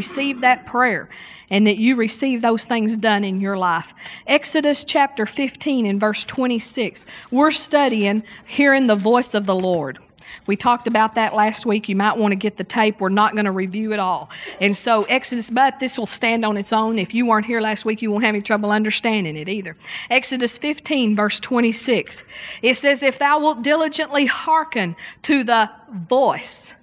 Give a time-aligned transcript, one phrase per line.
[0.00, 1.10] receive that prayer
[1.50, 3.92] and that you receive those things done in your life.
[4.26, 7.04] Exodus chapter 15 and verse 26.
[7.30, 9.98] We're studying hearing the voice of the Lord.
[10.46, 11.86] We talked about that last week.
[11.86, 12.98] You might want to get the tape.
[12.98, 14.30] We're not going to review it all.
[14.58, 16.98] And so, Exodus, but this will stand on its own.
[16.98, 19.76] If you weren't here last week, you won't have any trouble understanding it either.
[20.08, 22.24] Exodus 15, verse 26.
[22.62, 25.68] It says, If thou wilt diligently hearken to the
[26.08, 26.74] voice,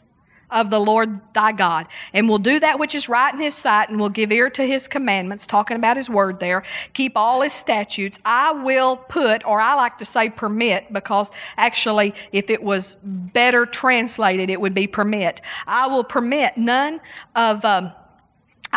[0.51, 3.89] of the Lord thy God, and will do that which is right in his sight,
[3.89, 6.63] and will give ear to his commandments, talking about his word there,
[6.93, 8.19] keep all his statutes.
[8.25, 13.65] I will put, or I like to say permit, because actually, if it was better
[13.65, 15.41] translated, it would be permit.
[15.67, 17.01] I will permit none
[17.35, 17.63] of.
[17.65, 17.91] Um,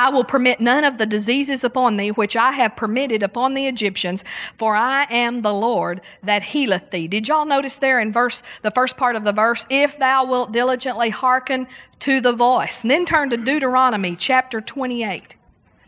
[0.00, 3.66] I will permit none of the diseases upon thee which I have permitted upon the
[3.66, 4.24] Egyptians,
[4.56, 7.06] for I am the Lord that healeth thee.
[7.06, 10.52] Did y'all notice there in verse the first part of the verse, if thou wilt
[10.52, 11.66] diligently hearken
[11.98, 12.80] to the voice.
[12.80, 15.36] And then turn to Deuteronomy chapter 28.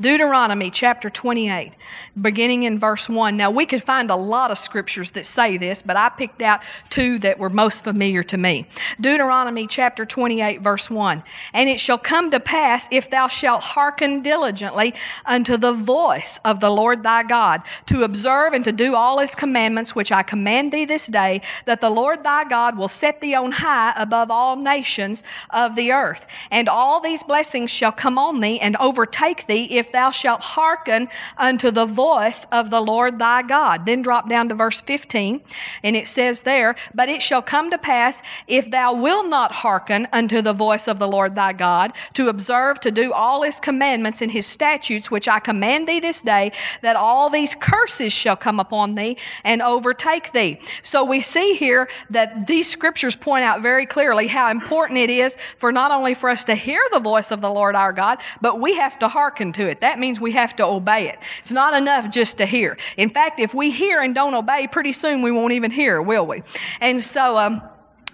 [0.03, 1.73] Deuteronomy chapter 28,
[2.21, 3.37] beginning in verse 1.
[3.37, 6.61] Now, we could find a lot of scriptures that say this, but I picked out
[6.91, 8.67] two that were most familiar to me.
[9.01, 11.23] Deuteronomy chapter 28, verse 1.
[11.53, 14.93] And it shall come to pass, if thou shalt hearken diligently
[15.25, 19.37] unto the voice of the Lord thy God, to observe and to do all his
[19.37, 23.37] commandments which I command thee this day, that the Lord thy God will set thee
[23.37, 26.27] on high above all nations of the earth.
[26.51, 31.09] And all these blessings shall come on thee and overtake thee if thou shalt hearken
[31.37, 33.87] unto the voice of the Lord thy God.
[33.87, 35.41] Then drop down to verse 15,
[35.83, 40.09] and it says there, But it shall come to pass, if thou wilt not hearken
[40.13, 44.23] unto the voice of the Lord thy God, to observe to do all his commandments
[44.23, 48.61] and his statutes, which I command thee this day, that all these curses shall come
[48.61, 50.59] upon thee and overtake thee.
[50.83, 55.37] So we see here that these scriptures point out very clearly how important it is
[55.59, 58.61] for not only for us to hear the voice of the Lord our God, but
[58.61, 59.72] we have to hearken to it.
[59.81, 61.19] That means we have to obey it.
[61.39, 62.77] It's not enough just to hear.
[62.97, 66.27] In fact, if we hear and don't obey, pretty soon we won't even hear, will
[66.27, 66.43] we?
[66.81, 67.63] And so, um,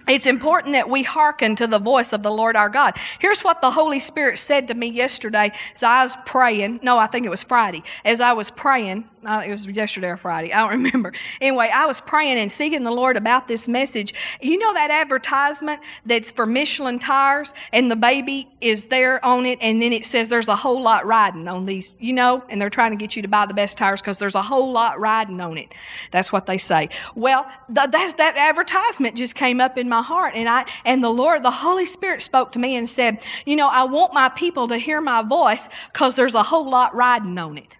[0.09, 2.97] it's important that we hearken to the voice of the Lord our God.
[3.19, 6.79] Here's what the Holy Spirit said to me yesterday as I was praying.
[6.81, 7.83] No, I think it was Friday.
[8.03, 10.53] As I was praying, it was yesterday or Friday.
[10.53, 11.13] I don't remember.
[11.41, 14.13] Anyway, I was praying and seeking the Lord about this message.
[14.41, 19.59] You know that advertisement that's for Michelin tires and the baby is there on it
[19.61, 22.69] and then it says there's a whole lot riding on these, you know, and they're
[22.69, 25.41] trying to get you to buy the best tires because there's a whole lot riding
[25.41, 25.73] on it.
[26.11, 26.89] That's what they say.
[27.15, 31.09] Well, th- that's, that advertisement just came up in my heart and I, and the
[31.09, 34.67] Lord, the Holy Spirit spoke to me and said, you know, I want my people
[34.69, 37.78] to hear my voice because there's a whole lot riding on it.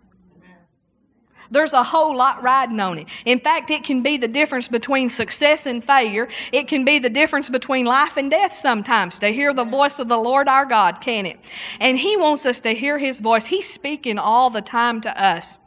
[1.52, 3.08] There's a whole lot riding on it.
[3.26, 6.28] In fact, it can be the difference between success and failure.
[6.52, 10.08] It can be the difference between life and death sometimes to hear the voice of
[10.08, 11.40] the Lord our God, can it?
[11.80, 13.46] And He wants us to hear His voice.
[13.46, 15.58] He's speaking all the time to us.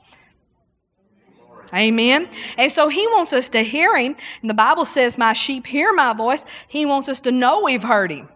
[1.74, 2.28] Amen.
[2.58, 4.14] And so he wants us to hear him.
[4.42, 6.44] And the Bible says, My sheep hear my voice.
[6.68, 8.28] He wants us to know we've heard him.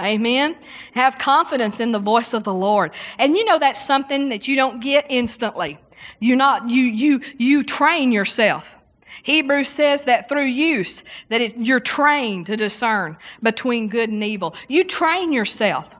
[0.00, 0.56] Amen.
[0.92, 2.92] Have confidence in the voice of the Lord.
[3.18, 5.78] And you know that's something that you don't get instantly.
[6.20, 8.76] You're not, you, you, you train yourself.
[9.24, 14.54] Hebrews says that through use, that it, you're trained to discern between good and evil.
[14.68, 15.90] You train yourself.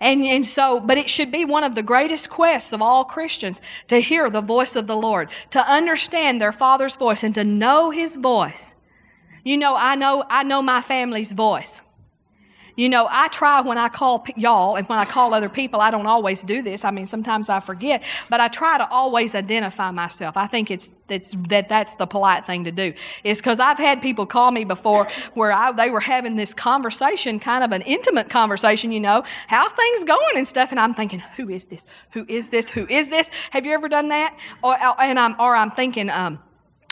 [0.00, 3.60] And, and so, but it should be one of the greatest quests of all Christians
[3.88, 7.90] to hear the voice of the Lord, to understand their Father's voice and to know
[7.90, 8.74] His voice.
[9.44, 11.80] You know, I know, I know my family's voice.
[12.78, 15.90] You know, I try when I call y'all and when I call other people, I
[15.90, 16.84] don't always do this.
[16.84, 20.36] I mean, sometimes I forget, but I try to always identify myself.
[20.36, 22.94] I think it's, it's that that's the polite thing to do.
[23.24, 27.40] Is because I've had people call me before where I, they were having this conversation,
[27.40, 31.18] kind of an intimate conversation, you know, how things going and stuff, and I'm thinking,
[31.36, 31.84] who is this?
[32.12, 32.70] Who is this?
[32.70, 33.32] Who is this?
[33.50, 34.38] Have you ever done that?
[34.62, 36.38] Or and I'm or I'm thinking, um,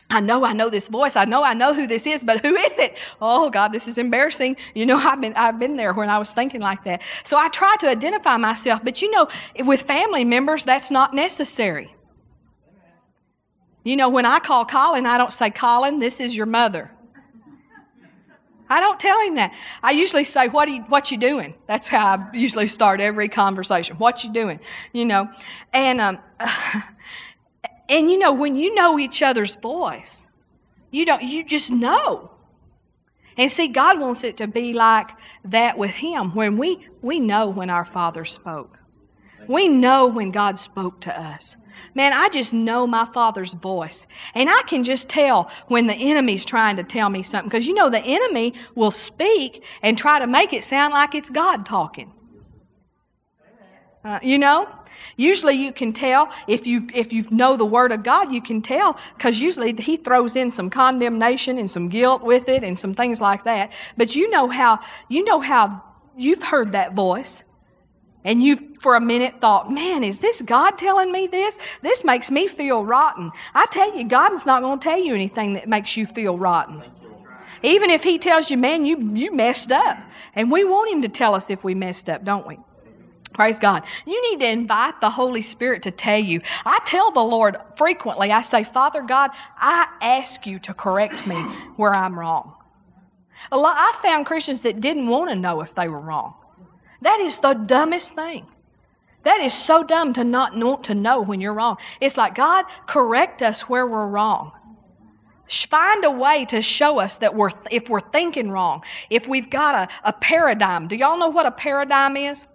[0.09, 1.17] I know I know this voice.
[1.17, 2.97] I know I know who this is, but who is it?
[3.21, 4.57] Oh God, this is embarrassing.
[4.75, 7.03] You know, I've been I've been there when I was thinking like that.
[7.25, 9.29] So I try to identify myself, but you know,
[9.61, 11.93] with family members, that's not necessary.
[13.83, 16.91] You know, when I call Colin, I don't say, Colin, this is your mother.
[18.69, 19.55] I don't tell him that.
[19.83, 23.29] I usually say, "What are you, what you doing?" That's how I usually start every
[23.29, 23.97] conversation.
[23.97, 24.59] What you doing?
[24.93, 25.29] You know,
[25.73, 26.19] and um,
[27.89, 30.27] And you know, when you know each other's voice,
[30.91, 32.31] you don't you just know.
[33.37, 35.11] And see, God wants it to be like
[35.45, 36.35] that with Him.
[36.35, 38.79] When we we know when our Father spoke.
[39.49, 41.57] We know when God spoke to us.
[41.95, 44.07] Man, I just know my Father's voice.
[44.35, 47.49] And I can just tell when the enemy's trying to tell me something.
[47.49, 51.31] Because you know, the enemy will speak and try to make it sound like it's
[51.31, 52.13] God talking.
[54.05, 54.69] Uh, you know?
[55.17, 58.63] Usually you can tell if you if you know the word of God, you can
[58.63, 62.93] tell because usually he throws in some condemnation and some guilt with it and some
[62.93, 63.73] things like that.
[63.97, 65.83] But you know how you know how
[66.17, 67.45] you've heard that voice.
[68.25, 71.59] And you for a minute thought, man, is this God telling me this?
[71.83, 73.31] This makes me feel rotten.
[73.55, 76.83] I tell you, God's not going to tell you anything that makes you feel rotten.
[77.63, 79.97] Even if He tells you, man, you, you messed up.
[80.35, 82.59] And we want Him to tell us if we messed up, don't we?
[83.37, 83.85] Praise God.
[84.07, 86.41] You need to invite the Holy Spirit to tell you.
[86.65, 91.37] I tell the Lord frequently, I say, Father God, I ask you to correct me
[91.77, 92.55] where I'm wrong.
[93.53, 96.33] A lot, I found Christians that didn't want to know if they were wrong.
[97.03, 98.47] That is the dumbest thing.
[99.25, 101.77] That is so dumb to not want to know when you're wrong.
[102.01, 104.53] It's like, God, correct us where we're wrong.
[105.47, 109.75] Find a way to show us that we're, if we're thinking wrong, if we've got
[109.75, 110.89] a, a paradigm.
[110.89, 112.47] Do y'all know what a paradigm is?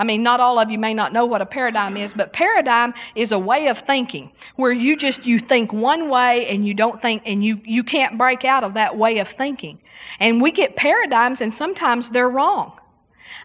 [0.00, 2.94] I mean, not all of you may not know what a paradigm is, but paradigm
[3.14, 7.02] is a way of thinking where you just you think one way and you don't
[7.02, 9.78] think and you you can't break out of that way of thinking.
[10.18, 12.80] And we get paradigms and sometimes they're wrong.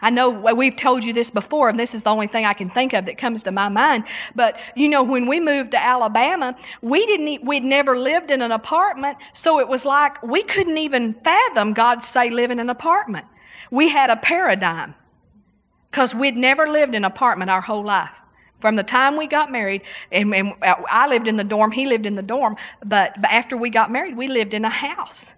[0.02, 2.70] I know we've told you this before, and this is the only thing I can
[2.70, 4.06] think of that comes to my mind.
[4.34, 8.54] But you know, when we moved to Alabama, we didn't, we'd never lived in an
[8.54, 13.26] apartment, so it was like we couldn't even fathom God say live in an apartment.
[13.72, 14.96] We had a paradigm
[15.96, 18.12] because we'd never lived in an apartment our whole life.
[18.60, 19.82] From the time we got married,
[20.12, 23.56] and, and, I lived in the dorm, he lived in the dorm, but, but after
[23.56, 25.34] we got married, we lived in a house.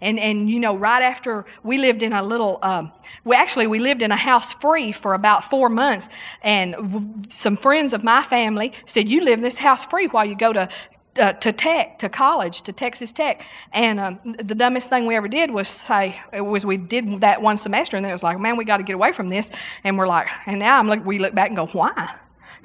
[0.00, 2.90] And, and you know, right after we lived in a little, um,
[3.24, 6.08] we actually we lived in a house free for about four months.
[6.42, 10.34] And some friends of my family said, "You live in this house free while you
[10.34, 10.70] go to
[11.20, 13.44] uh, to Tech, to college, to Texas Tech.
[13.72, 17.56] And um, the dumbest thing we ever did was say, was we did that one
[17.56, 19.50] semester, and then it was like, man, we got to get away from this.
[19.84, 22.14] And we're like, and now I'm like, we look back and go, why?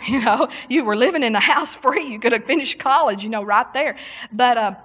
[0.10, 2.06] You know, you were living in a house free.
[2.12, 3.96] You could have finished college, you know, right there.
[4.30, 4.76] But uh,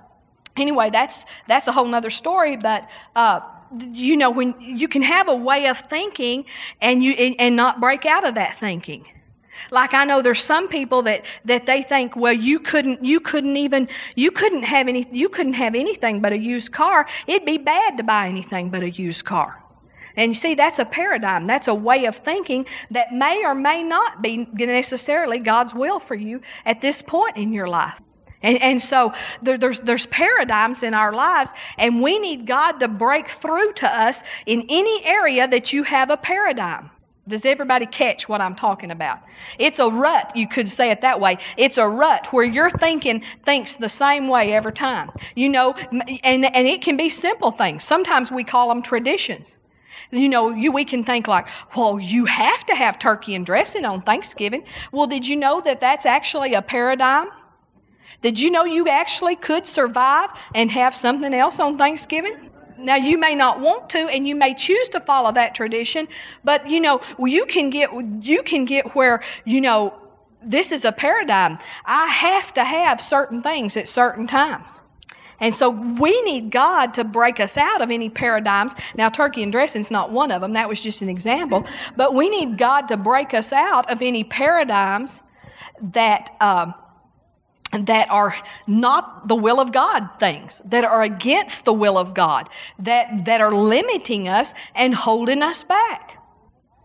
[0.57, 2.57] anyway, that's that's a whole nother story.
[2.57, 3.41] But uh,
[3.93, 6.45] you know, when you can have a way of thinking
[6.81, 9.05] and you and, and not break out of that thinking.
[9.71, 13.57] Like I know there's some people that, that they think, well, you couldn't, you couldn't
[13.57, 17.07] even, you couldn't have any, you couldn't have anything but a used car.
[17.27, 19.63] It'd be bad to buy anything but a used car.
[20.17, 21.47] And you see, that's a paradigm.
[21.47, 26.15] That's a way of thinking that may or may not be necessarily God's will for
[26.15, 28.01] you at this point in your life.
[28.43, 29.13] And, and so
[29.43, 33.87] there, there's, there's paradigms in our lives, and we need God to break through to
[33.89, 36.91] us in any area that you have a paradigm.
[37.31, 39.21] Does everybody catch what I'm talking about?
[39.59, 41.39] It's a rut, you could say it that way.
[41.57, 45.11] It's a rut where your thinking thinks the same way every time.
[45.37, 45.75] You know,
[46.25, 47.85] and, and it can be simple things.
[47.85, 49.57] Sometimes we call them traditions.
[50.11, 53.85] You know, you, we can think like, well, you have to have turkey and dressing
[53.85, 54.65] on Thanksgiving.
[54.93, 57.29] Well, did you know that that's actually a paradigm?
[58.23, 62.50] Did you know you actually could survive and have something else on Thanksgiving?
[62.81, 66.09] Now, you may not want to, and you may choose to follow that tradition,
[66.45, 67.91] but you know, you can get,
[68.25, 69.95] you can get where, you know,
[70.43, 71.59] this is a paradigm.
[71.85, 74.81] I have to have certain things at certain times.
[75.41, 78.75] And so we need God to break us out of any paradigms.
[78.95, 80.53] Now, turkey and dressing is not one of them.
[80.53, 81.67] That was just an example.
[81.97, 85.23] But we need God to break us out of any paradigms
[85.81, 86.75] that um,
[87.73, 88.35] that are
[88.67, 92.49] not the will of God things, that are against the will of God,
[92.79, 96.20] that, that are limiting us and holding us back.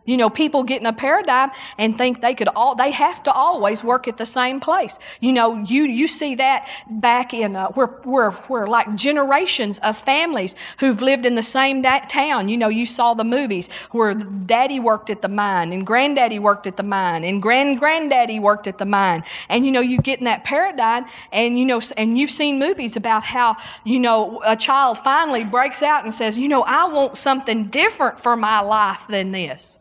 [0.06, 3.32] You know, people get in a paradigm and think they could all, they have to
[3.32, 5.00] always work at the same place.
[5.20, 10.00] You know, you, you see that back in, uh, where, where, where like generations of
[10.00, 12.50] families who've lived in the same da- town.
[12.50, 16.68] You know, you saw the movies where daddy worked at the mine and granddaddy worked
[16.68, 19.24] at the mine and grand granddaddy worked at the mine.
[19.50, 22.96] And, you know, you get in that paradigm and, you know, and you've seen movies
[22.96, 27.18] about how, you know, a child finally breaks out and says, you know, I want
[27.18, 29.80] something different for my life than this.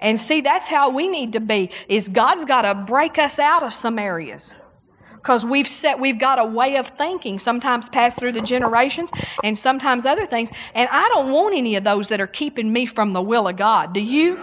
[0.00, 3.62] And see, that's how we need to be, is God's got to break us out
[3.62, 4.54] of some areas.
[5.14, 9.10] Because we've set, we've got a way of thinking, sometimes passed through the generations,
[9.44, 10.50] and sometimes other things.
[10.74, 13.56] And I don't want any of those that are keeping me from the will of
[13.56, 13.92] God.
[13.92, 14.42] Do you?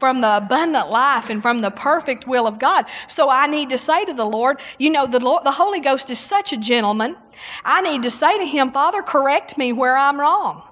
[0.00, 2.86] From the abundant life and from the perfect will of God.
[3.06, 6.10] So I need to say to the Lord, you know, the, Lord, the Holy Ghost
[6.10, 7.16] is such a gentleman.
[7.64, 10.67] I need to say to Him, Father, correct me where I'm wrong.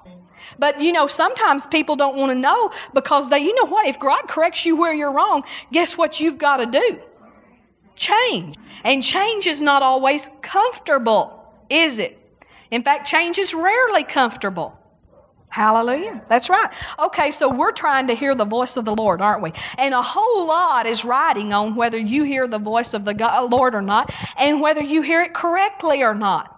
[0.58, 3.98] But you know, sometimes people don't want to know because they, you know what, if
[3.98, 7.00] God corrects you where you're wrong, guess what you've got to do?
[7.96, 8.56] Change.
[8.84, 12.18] And change is not always comfortable, is it?
[12.70, 14.78] In fact, change is rarely comfortable.
[15.48, 16.22] Hallelujah.
[16.28, 16.70] That's right.
[16.98, 19.52] Okay, so we're trying to hear the voice of the Lord, aren't we?
[19.78, 23.50] And a whole lot is riding on whether you hear the voice of the God,
[23.50, 26.52] Lord or not, and whether you hear it correctly or not.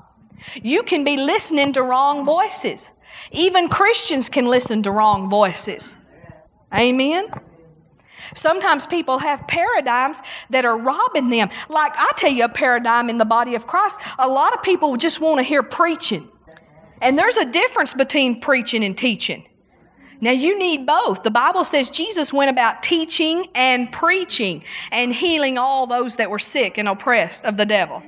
[0.54, 2.90] You can be listening to wrong voices.
[3.33, 5.97] Even Christians can listen to wrong voices.
[6.75, 7.31] Amen.
[8.35, 10.21] Sometimes people have paradigms
[10.51, 11.49] that are robbing them.
[11.69, 14.97] Like I tell you, a paradigm in the body of Christ, a lot of people
[14.97, 16.29] just want to hear preaching.
[17.01, 19.45] And there's a difference between preaching and teaching.
[20.21, 21.23] Now, you need both.
[21.23, 26.41] The Bible says Jesus went about teaching and preaching and healing all those that were
[26.41, 28.03] sick and oppressed of the devil.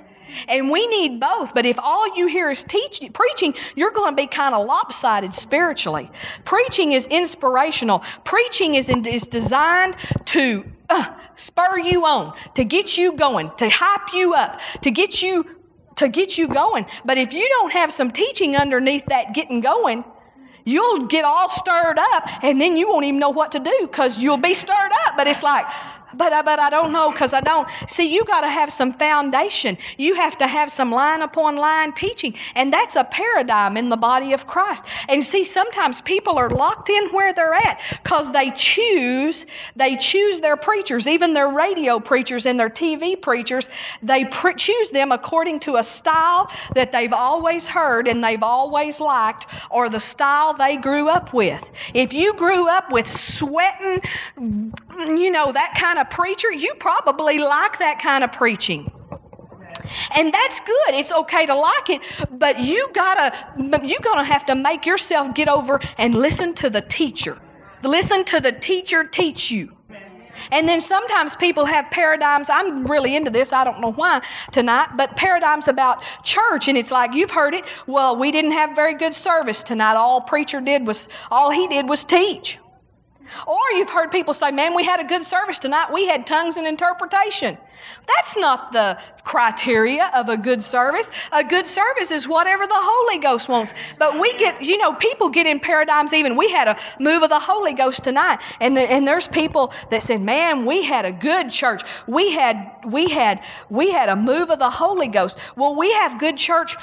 [0.48, 1.54] And we need both.
[1.54, 5.34] But if all you hear is teaching, preaching, you're going to be kind of lopsided
[5.34, 6.10] spiritually.
[6.44, 8.00] Preaching is inspirational.
[8.24, 9.96] Preaching is, in, is designed
[10.26, 11.06] to uh,
[11.36, 15.46] spur you on, to get you going, to hype you up, to get you
[15.96, 16.86] to get you going.
[17.04, 20.02] But if you don't have some teaching underneath that getting going,
[20.64, 24.18] you'll get all stirred up and then you won't even know what to do because
[24.18, 25.16] you'll be stirred up.
[25.16, 25.66] But it's like,
[26.14, 27.68] but, I, but I don't know because I don't.
[27.88, 29.76] See, you got to have some foundation.
[29.98, 32.34] You have to have some line upon line teaching.
[32.54, 34.84] And that's a paradigm in the body of Christ.
[35.08, 40.40] And see, sometimes people are locked in where they're at because they choose, they choose
[40.40, 43.68] their preachers, even their radio preachers and their TV preachers.
[44.02, 49.00] They pre- choose them according to a style that they've always heard and they've always
[49.00, 51.70] liked or the style they grew up with.
[51.94, 54.00] If you grew up with sweating,
[54.96, 58.90] you know, that kind of of preacher, you probably like that kind of preaching.
[60.16, 60.94] And that's good.
[60.94, 62.02] It's okay to like it,
[62.32, 63.32] but you gotta
[63.82, 67.38] you're gonna have to make yourself get over and listen to the teacher.
[67.82, 69.74] Listen to the teacher teach you.
[70.52, 72.48] And then sometimes people have paradigms.
[72.50, 73.52] I'm really into this.
[73.52, 76.68] I don't know why tonight, but paradigms about church.
[76.68, 77.64] And it's like, you've heard it.
[77.86, 79.94] Well, we didn't have very good service tonight.
[79.96, 82.58] All preacher did was, all he did was teach.
[83.46, 85.90] Or you've heard people say, man, we had a good service tonight.
[85.92, 87.58] We had tongues and interpretation.
[88.06, 91.10] That's not the criteria of a good service.
[91.32, 93.74] A good service is whatever the Holy Ghost wants.
[93.98, 96.36] But we get, you know, people get in paradigms even.
[96.36, 98.40] We had a move of the Holy Ghost tonight.
[98.60, 101.82] And, the, and there's people that said, man, we had a good church.
[102.06, 105.38] We had, we had, we had a move of the Holy Ghost.
[105.56, 106.76] Well, we have good church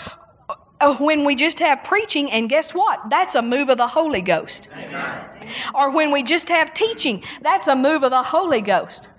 [0.80, 3.10] Oh, when we just have preaching, and guess what?
[3.10, 4.68] That's a move of the Holy Ghost.
[4.74, 5.26] Amen.
[5.74, 9.10] Or when we just have teaching, that's a move of the Holy Ghost.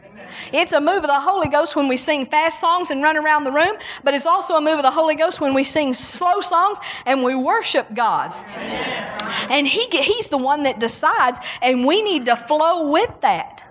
[0.52, 3.44] It's a move of the Holy Ghost when we sing fast songs and run around
[3.44, 6.40] the room, but it's also a move of the Holy Ghost when we sing slow
[6.40, 8.32] songs and we worship God.
[8.54, 9.18] Amen.
[9.50, 13.64] And he, He's the one that decides, and we need to flow with that.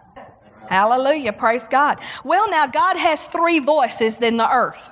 [0.70, 1.32] Hallelujah.
[1.32, 2.00] Praise God.
[2.26, 4.90] Well, now, God has three voices in the earth.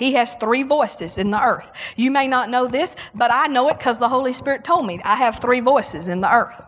[0.00, 1.70] He has three voices in the earth.
[1.94, 4.98] You may not know this, but I know it because the Holy Spirit told me.
[5.04, 6.60] I have three voices in the earth.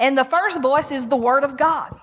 [0.00, 1.98] And the first voice is the Word of God.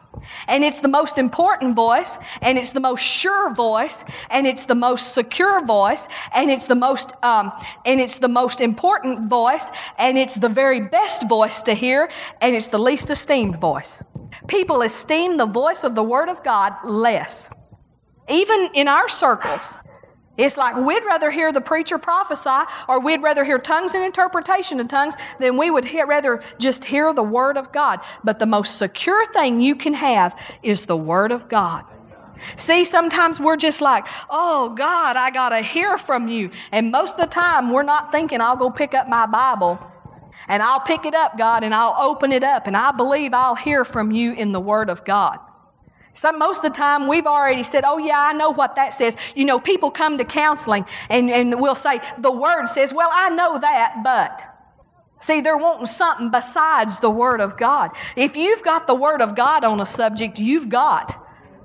[0.48, 4.76] And it's the most important voice, and it's the most sure voice, and it's the
[4.76, 7.52] most secure voice, and it's the most um,
[7.86, 12.56] and it's the most important voice, and it's the very best voice to hear, and
[12.56, 14.02] it's the least esteemed voice.
[14.48, 17.50] People esteem the voice of the Word of God less.
[18.30, 19.78] Even in our circles,
[20.38, 24.80] it's like we'd rather hear the preacher prophesy or we'd rather hear tongues and interpretation
[24.80, 28.00] of tongues than we would hear, rather just hear the Word of God.
[28.24, 31.86] But the most secure thing you can have is the Word of God.
[32.58, 36.50] See, sometimes we're just like, oh, God, I got to hear from you.
[36.72, 39.80] And most of the time, we're not thinking, I'll go pick up my Bible
[40.48, 43.56] and I'll pick it up, God, and I'll open it up and I believe I'll
[43.56, 45.38] hear from you in the Word of God.
[46.14, 49.18] Some, most of the time, we've already said, Oh, yeah, I know what that says.
[49.36, 53.30] You know, people come to counseling and, and we'll say, The Word says, Well, I
[53.30, 54.50] know that, but.
[55.22, 57.92] See, they're wanting something besides the Word of God.
[58.18, 61.16] If you've got the Word of God on a subject, you've got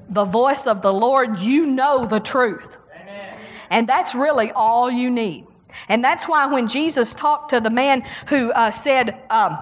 [0.08, 1.40] the voice of the Lord.
[1.40, 2.76] You know the truth.
[2.94, 3.36] Amen.
[3.68, 5.44] And that's really all you need.
[5.88, 9.58] And that's why when Jesus talked to the man who uh, said, um,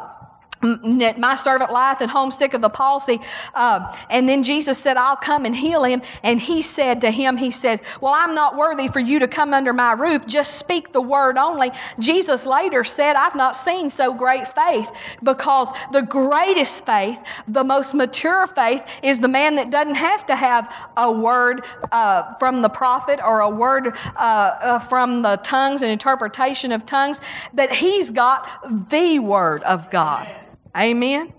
[1.18, 3.20] my servant lieth and homesick of the palsy.
[3.54, 6.02] Uh, and then Jesus said, I'll come and heal him.
[6.22, 9.54] And he said to him, He said, Well, I'm not worthy for you to come
[9.54, 10.26] under my roof.
[10.26, 11.70] Just speak the word only.
[11.98, 14.90] Jesus later said, I've not seen so great faith
[15.22, 17.18] because the greatest faith,
[17.48, 22.34] the most mature faith, is the man that doesn't have to have a word uh,
[22.34, 27.20] from the prophet or a word uh, uh from the tongues and interpretation of tongues,
[27.52, 30.28] but he's got the word of God.
[30.76, 31.32] Amen.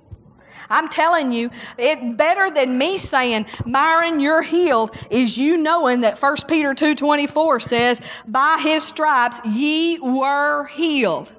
[0.70, 6.22] I'm telling you, it better than me saying, Myron, you're healed, is you knowing that
[6.22, 11.34] 1 Peter 2.24 says, by his stripes ye were healed.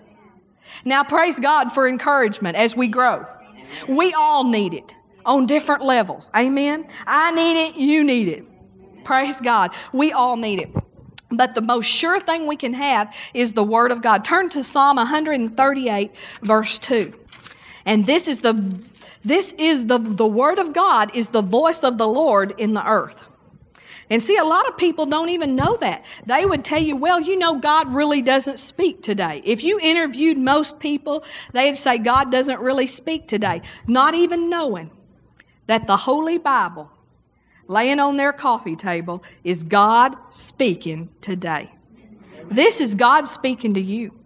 [0.84, 3.26] Now, praise God for encouragement as we grow.
[3.86, 4.94] We all need it
[5.26, 6.30] on different levels.
[6.34, 6.88] Amen.
[7.06, 8.44] I need it, you need it.
[9.04, 9.74] Praise God.
[9.92, 10.70] We all need it.
[11.30, 14.24] But the most sure thing we can have is the Word of God.
[14.24, 17.12] Turn to Psalm 138, verse 2.
[17.88, 18.78] And this is the
[19.24, 22.86] this is the, the Word of God is the voice of the Lord in the
[22.86, 23.24] earth.
[24.10, 26.04] And see, a lot of people don't even know that.
[26.26, 29.42] They would tell you, well, you know, God really doesn't speak today.
[29.44, 34.90] If you interviewed most people, they'd say God doesn't really speak today, not even knowing
[35.66, 36.90] that the Holy Bible
[37.68, 41.70] laying on their coffee table is God speaking today.
[42.50, 44.17] This is God speaking to you.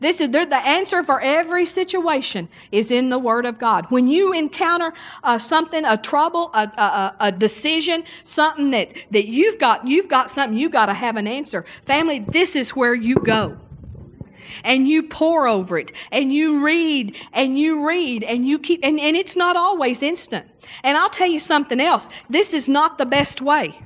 [0.00, 3.86] This is the answer for every situation is in the Word of God.
[3.90, 9.58] When you encounter uh, something, a trouble, a, a, a, decision, something that, that you've
[9.58, 11.64] got, you've got something, you've got to have an answer.
[11.86, 13.58] Family, this is where you go.
[14.64, 19.00] And you pore over it, and you read, and you read, and you keep, and,
[19.00, 20.46] and it's not always instant.
[20.84, 22.08] And I'll tell you something else.
[22.28, 23.80] This is not the best way.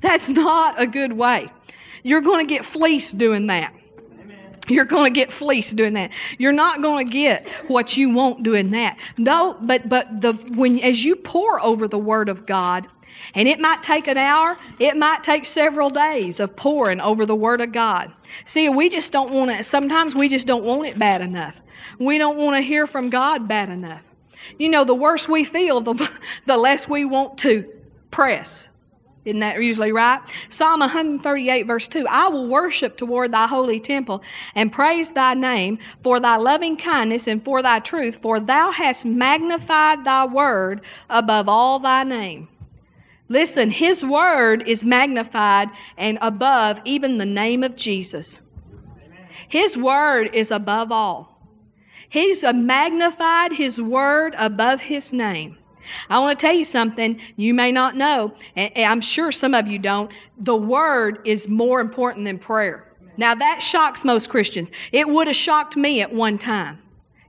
[0.00, 1.50] That's not a good way.
[2.02, 3.74] You're going to get fleeced doing that.
[4.74, 6.12] You're going to get fleeced doing that.
[6.38, 8.98] You're not going to get what you want doing that.
[9.18, 12.86] No, but but the when as you pore over the word of God,
[13.34, 17.34] and it might take an hour, it might take several days of poring over the
[17.34, 18.12] Word of God.
[18.44, 21.60] See, we just don't want to, sometimes we just don't want it bad enough.
[21.98, 24.02] We don't want to hear from God bad enough.
[24.58, 26.10] You know, the worse we feel, the,
[26.46, 27.70] the less we want to
[28.10, 28.69] press.
[29.24, 30.20] Isn't that usually right?
[30.48, 34.22] Psalm 138, verse 2 I will worship toward thy holy temple
[34.54, 39.04] and praise thy name for thy loving kindness and for thy truth, for thou hast
[39.04, 42.48] magnified thy word above all thy name.
[43.28, 48.40] Listen, his word is magnified and above even the name of Jesus.
[49.48, 51.40] His word is above all.
[52.08, 55.59] He's magnified his word above his name.
[56.08, 59.68] I want to tell you something you may not know, and I'm sure some of
[59.68, 60.10] you don't.
[60.38, 62.86] The word is more important than prayer.
[63.16, 64.70] Now, that shocks most Christians.
[64.92, 66.78] It would have shocked me at one time.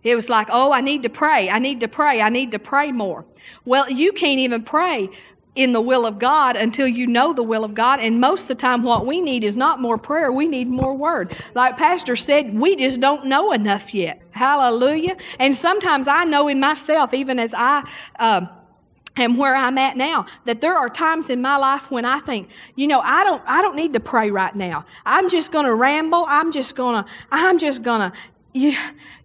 [0.03, 1.49] It was like, oh, I need to pray.
[1.49, 2.21] I need to pray.
[2.21, 3.25] I need to pray more.
[3.65, 5.09] Well, you can't even pray
[5.55, 7.99] in the will of God until you know the will of God.
[7.99, 10.95] And most of the time, what we need is not more prayer, we need more
[10.95, 11.35] word.
[11.53, 14.21] Like Pastor said, we just don't know enough yet.
[14.31, 15.17] Hallelujah.
[15.39, 17.87] And sometimes I know in myself, even as I.
[18.17, 18.47] Uh,
[19.17, 22.49] am where I'm at now that there are times in my life when I think,
[22.75, 24.85] you know, I don't I don't need to pray right now.
[25.05, 26.25] I'm just going to ramble.
[26.27, 28.17] I'm just going to I'm just going to
[28.53, 28.75] you,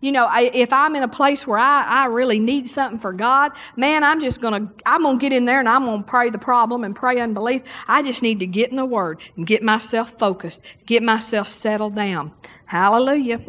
[0.01, 3.13] you know, I, if I'm in a place where I, I really need something for
[3.13, 6.39] God, man, I'm just gonna I'm gonna get in there and I'm gonna pray the
[6.39, 7.63] problem and pray unbelief.
[7.89, 11.97] I just need to get in the Word and get myself focused, get myself settled
[11.97, 12.33] down.
[12.67, 13.41] Hallelujah.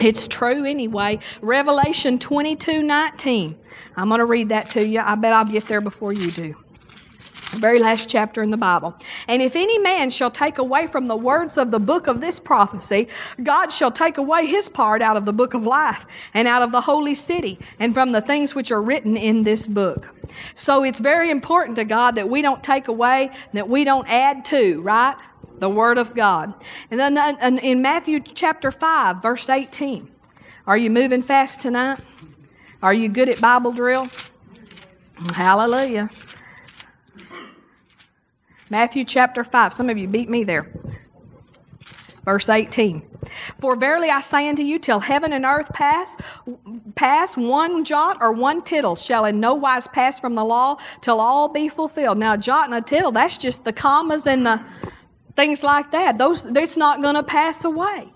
[0.00, 1.18] It's true anyway.
[1.42, 3.56] Revelation 22 19.
[3.96, 5.00] I'm to read that to you.
[5.00, 6.56] I bet I'll get there before you do
[7.56, 8.94] very last chapter in the Bible.
[9.28, 12.38] And if any man shall take away from the words of the book of this
[12.38, 13.08] prophecy,
[13.42, 16.72] God shall take away his part out of the book of life and out of
[16.72, 20.14] the holy city and from the things which are written in this book.
[20.54, 24.44] So it's very important to God that we don't take away, that we don't add
[24.46, 25.16] to, right?
[25.58, 26.54] The Word of God.
[26.90, 30.10] And then uh, in Matthew chapter 5, verse 18,
[30.66, 32.00] are you moving fast tonight?
[32.82, 34.08] Are you good at Bible drill?
[35.34, 36.08] Hallelujah.
[38.72, 39.74] Matthew chapter 5.
[39.74, 40.66] Some of you beat me there.
[42.24, 43.02] Verse 18.
[43.58, 46.16] For verily I say unto you, till heaven and earth pass,
[46.94, 51.20] pass one jot or one tittle shall in no wise pass from the law till
[51.20, 52.16] all be fulfilled.
[52.16, 54.64] Now, a jot and a tittle, that's just the commas and the
[55.36, 56.16] things like that.
[56.16, 58.10] Those, it's not going to pass away.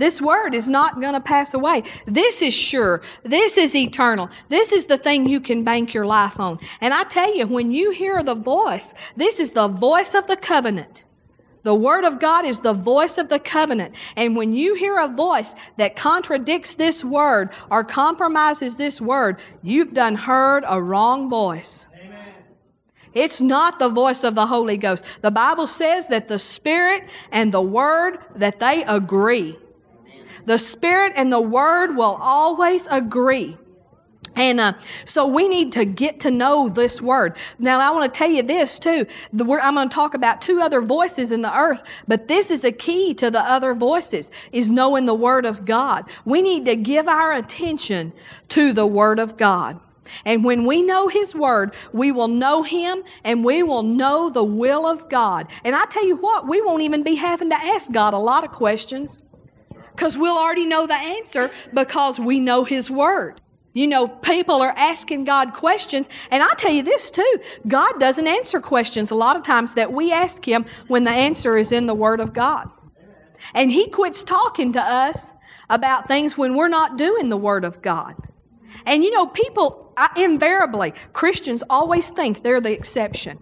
[0.00, 1.82] This word is not going to pass away.
[2.06, 3.02] This is sure.
[3.22, 4.30] This is eternal.
[4.48, 6.58] This is the thing you can bank your life on.
[6.80, 10.36] And I tell you, when you hear the voice, this is the voice of the
[10.36, 11.04] covenant.
[11.64, 13.94] The Word of God is the voice of the covenant.
[14.16, 19.92] And when you hear a voice that contradicts this Word or compromises this Word, you've
[19.92, 21.84] done heard a wrong voice.
[22.02, 22.32] Amen.
[23.12, 25.04] It's not the voice of the Holy Ghost.
[25.20, 29.58] The Bible says that the Spirit and the Word, that they agree.
[30.46, 33.56] The Spirit and the Word will always agree.
[34.36, 37.36] And uh, so we need to get to know this word.
[37.58, 39.06] Now, I want to tell you this too.
[39.32, 42.64] The, I'm going to talk about two other voices in the earth, but this is
[42.64, 46.08] a key to the other voices, is knowing the word of God.
[46.24, 48.12] We need to give our attention
[48.50, 49.80] to the word of God.
[50.24, 54.42] And when we know His Word, we will know Him and we will know the
[54.42, 55.46] will of God.
[55.64, 58.42] And I tell you what, we won't even be having to ask God a lot
[58.42, 59.20] of questions.
[59.92, 63.40] Because we'll already know the answer because we know His Word.
[63.72, 68.26] You know, people are asking God questions, and I'll tell you this too God doesn't
[68.26, 71.86] answer questions a lot of times that we ask Him when the answer is in
[71.86, 72.70] the Word of God.
[73.54, 75.34] And He quits talking to us
[75.68, 78.16] about things when we're not doing the Word of God.
[78.86, 83.38] And you know, people, invariably, Christians always think they're the exception.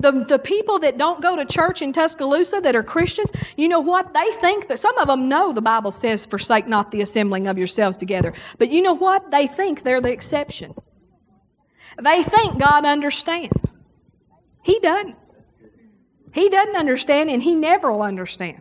[0.00, 3.80] The, the people that don't go to church in Tuscaloosa that are Christians, you know
[3.80, 4.12] what?
[4.14, 7.58] They think that some of them know the Bible says, forsake not the assembling of
[7.58, 8.32] yourselves together.
[8.58, 9.30] But you know what?
[9.30, 10.74] They think they're the exception.
[12.02, 13.76] They think God understands.
[14.62, 15.16] He doesn't.
[16.32, 18.60] He doesn't understand, and He never will understand.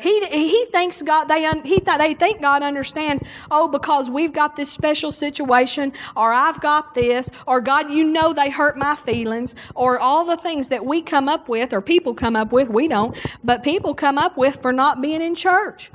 [0.00, 4.56] He, he thinks God, they, he th- they think God understands, oh, because we've got
[4.56, 9.54] this special situation, or I've got this, or God, you know they hurt my feelings,
[9.74, 12.88] or all the things that we come up with, or people come up with, we
[12.88, 15.90] don't, but people come up with for not being in church.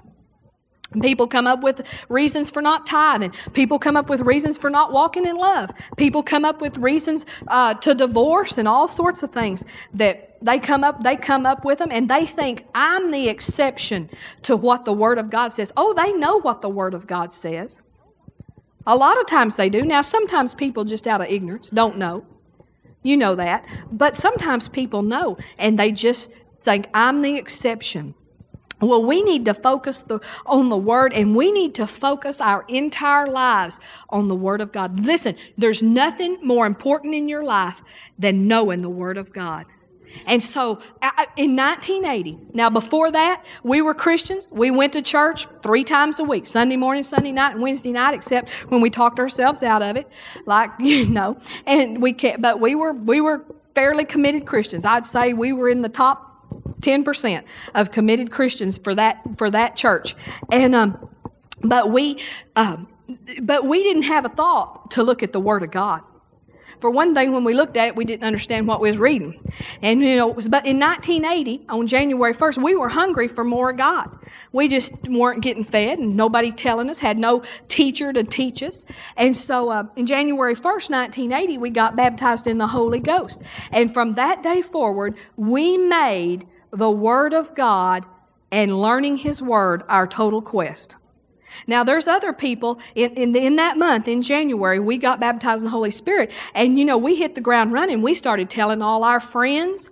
[1.02, 3.32] People come up with reasons for not tithing.
[3.54, 5.72] People come up with reasons for not walking in love.
[5.96, 10.60] People come up with reasons uh, to divorce and all sorts of things that they
[10.60, 11.04] come up.
[11.04, 14.10] They come up with them, and they think I'm the exception
[14.44, 15.72] to what the Word of God says.
[15.78, 17.82] Oh, they know what the Word of God says.
[18.88, 19.84] A lot of times they do.
[19.84, 22.26] Now, sometimes people just out of ignorance don't know.
[23.04, 26.32] You know that, but sometimes people know, and they just
[26.64, 28.16] think I'm the exception.
[28.80, 32.66] Well, we need to focus the, on the Word and we need to focus our
[32.68, 35.00] entire lives on the Word of God.
[35.06, 37.84] Listen, there's nothing more important in your life
[38.18, 39.68] than knowing the Word of God.
[40.26, 40.80] And so
[41.38, 44.48] in 1980, now before that, we were Christians.
[44.52, 48.14] We went to church three times a week Sunday morning, Sunday night, and Wednesday night,
[48.14, 50.08] except when we talked ourselves out of it,
[50.46, 51.38] like, you know.
[51.66, 53.46] And we can't, but we were, we were
[53.76, 54.86] fairly committed Christians.
[54.86, 56.32] I'd say we were in the top
[56.82, 57.44] 10%
[57.76, 60.16] of committed Christians for that for that church.
[60.52, 61.10] And um,
[61.64, 62.20] but we
[62.56, 62.88] um,
[63.42, 66.02] but we didn't have a thought to look at the Word of God.
[66.80, 69.40] For one thing, when we looked at it, we didn't understand what we was reading.
[69.82, 73.44] And you know, it was but in 1980, on January 1st, we were hungry for
[73.44, 74.10] more of God.
[74.52, 78.86] We just weren't getting fed, and nobody telling us, had no teacher to teach us.
[79.18, 83.42] And so, uh, in January 1st, 1980, we got baptized in the Holy Ghost.
[83.72, 88.06] And from that day forward, we made the Word of God
[88.52, 90.96] and learning His Word our total quest.
[91.68, 95.66] Now, there's other people in, in, in, that month, in January, we got baptized in
[95.66, 96.32] the Holy Spirit.
[96.56, 98.02] And, you know, we hit the ground running.
[98.02, 99.90] We started telling all our friends,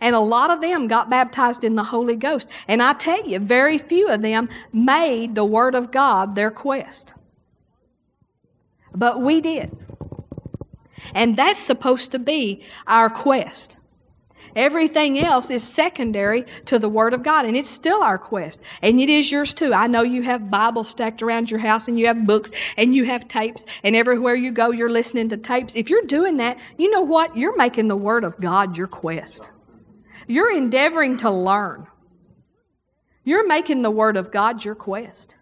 [0.00, 2.48] and a lot of them got baptized in the Holy Ghost.
[2.68, 7.12] And I tell you, very few of them made the Word of God their quest.
[8.94, 9.76] But we did.
[11.14, 13.76] And that's supposed to be our quest.
[14.56, 18.60] Everything else is secondary to the Word of God, and it's still our quest.
[18.82, 19.72] And it is yours too.
[19.72, 23.04] I know you have Bibles stacked around your house, and you have books, and you
[23.04, 25.76] have tapes, and everywhere you go, you're listening to tapes.
[25.76, 27.36] If you're doing that, you know what?
[27.36, 29.50] You're making the Word of God your quest.
[30.26, 31.86] You're endeavoring to learn.
[33.24, 35.36] You're making the Word of God your quest.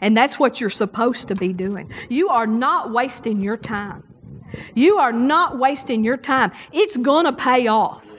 [0.00, 1.92] And that's what you're supposed to be doing.
[2.08, 4.02] You are not wasting your time.
[4.74, 6.52] You are not wasting your time.
[6.72, 8.11] It's going to pay off.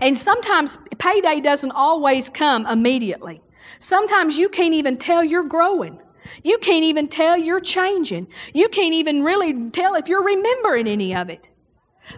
[0.00, 3.42] And sometimes payday doesn't always come immediately.
[3.78, 5.98] Sometimes you can't even tell you're growing.
[6.44, 8.28] You can't even tell you're changing.
[8.54, 11.48] You can't even really tell if you're remembering any of it.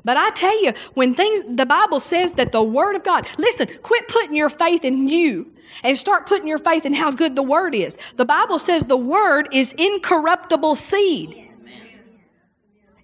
[0.05, 3.69] But I tell you, when things, the Bible says that the Word of God, listen,
[3.83, 7.43] quit putting your faith in you and start putting your faith in how good the
[7.43, 7.99] Word is.
[8.17, 11.44] The Bible says the Word is incorruptible seed.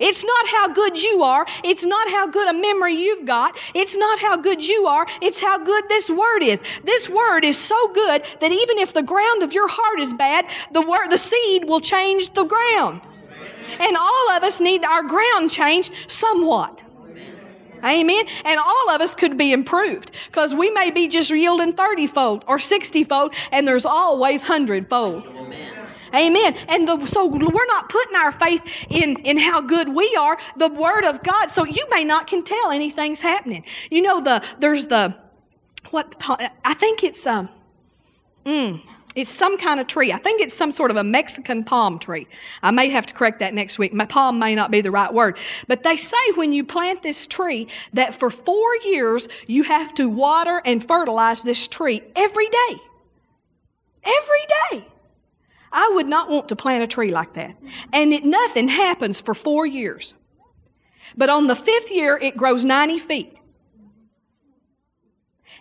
[0.00, 1.46] It's not how good you are.
[1.62, 3.56] It's not how good a memory you've got.
[3.74, 5.06] It's not how good you are.
[5.20, 6.62] It's how good this word is.
[6.84, 10.46] This word is so good that even if the ground of your heart is bad,
[10.72, 13.02] the word, the seed will change the ground.
[13.78, 16.82] And all of us need our ground changed somewhat.
[17.84, 18.26] Amen.
[18.44, 22.44] And all of us could be improved because we may be just yielding 30 fold
[22.46, 25.24] or 60 fold, and there's always 100 fold.
[26.14, 26.54] Amen.
[26.68, 30.68] And the, so we're not putting our faith in, in how good we are, the
[30.68, 31.50] Word of God.
[31.50, 33.64] So you may not can tell anything's happening.
[33.90, 35.14] You know, the there's the,
[35.90, 36.14] what,
[36.64, 37.48] I think it's, um,
[38.44, 38.80] mm,
[39.16, 40.12] it's some kind of tree.
[40.12, 42.28] I think it's some sort of a Mexican palm tree.
[42.62, 43.92] I may have to correct that next week.
[43.92, 45.38] My palm may not be the right word.
[45.66, 50.08] But they say when you plant this tree that for four years you have to
[50.08, 52.76] water and fertilize this tree every day.
[54.04, 54.86] Every day.
[55.72, 57.56] I would not want to plant a tree like that.
[57.92, 60.14] And it, nothing happens for four years.
[61.16, 63.36] But on the fifth year, it grows 90 feet.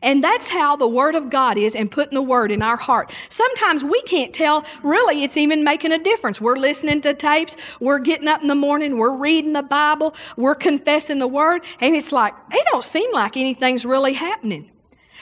[0.01, 3.11] And that's how the Word of God is and putting the Word in our heart.
[3.29, 6.39] Sometimes we can't tell, really, it's even making a difference.
[6.39, 10.55] We're listening to tapes, we're getting up in the morning, we're reading the Bible, we're
[10.55, 14.71] confessing the Word, and it's like, it don't seem like anything's really happening.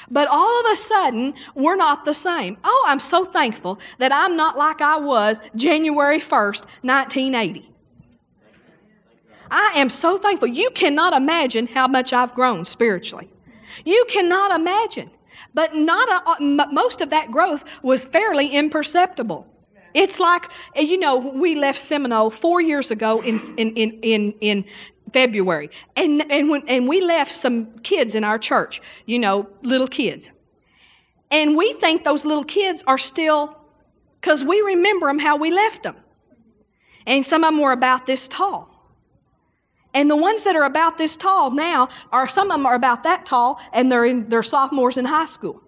[0.10, 2.58] But all of a sudden, we're not the same.
[2.64, 7.72] Oh, I'm so thankful that I'm not like I was January 1st, 1980.
[9.50, 10.48] I am so thankful.
[10.48, 13.30] You cannot imagine how much I've grown spiritually.
[13.86, 15.12] You cannot imagine.
[15.54, 19.48] But not a, uh, most of that growth was fairly imperceptible.
[19.94, 24.66] It's like, you know, we left Seminole four years ago in, in, in, in, in
[25.14, 25.70] February.
[25.96, 30.32] And, and, when, and we left some kids in our church, you know, little kids.
[31.32, 33.58] And we think those little kids are still,
[34.20, 35.96] because we remember them how we left them.
[37.06, 38.74] And some of them were about this tall.
[39.94, 43.04] And the ones that are about this tall now are some of them are about
[43.04, 45.62] that tall and they're in they're sophomores in high school.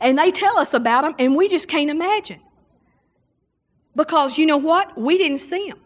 [0.00, 2.40] And they tell us about them and we just can't imagine.
[3.96, 4.96] Because you know what?
[4.96, 5.80] We didn't see them.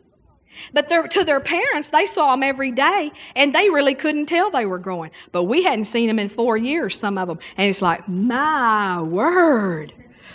[0.72, 4.66] But to their parents, they saw them every day and they really couldn't tell they
[4.66, 5.10] were growing.
[5.32, 7.38] But we hadn't seen them in four years, some of them.
[7.56, 9.92] And it's like, my word,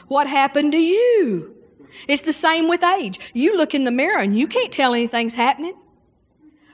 [0.08, 1.56] what happened to you?
[2.08, 3.20] It's the same with age.
[3.34, 5.76] You look in the mirror and you can't tell anything's happening.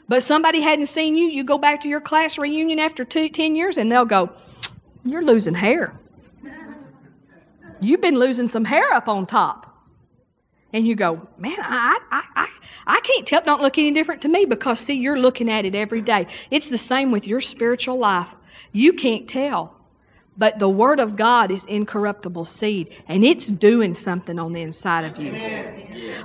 [0.07, 3.55] But somebody hadn't seen you, you go back to your class reunion after two, 10
[3.55, 4.31] years and they'll go,
[5.05, 5.93] You're losing hair.
[7.79, 9.68] You've been losing some hair up on top.
[10.73, 12.47] And you go, Man, I, I, I,
[12.87, 13.41] I can't tell.
[13.41, 16.27] Don't look any different to me because, see, you're looking at it every day.
[16.51, 18.27] It's the same with your spiritual life.
[18.71, 19.78] You can't tell.
[20.39, 25.03] But the Word of God is incorruptible seed, and it's doing something on the inside
[25.03, 25.33] of you.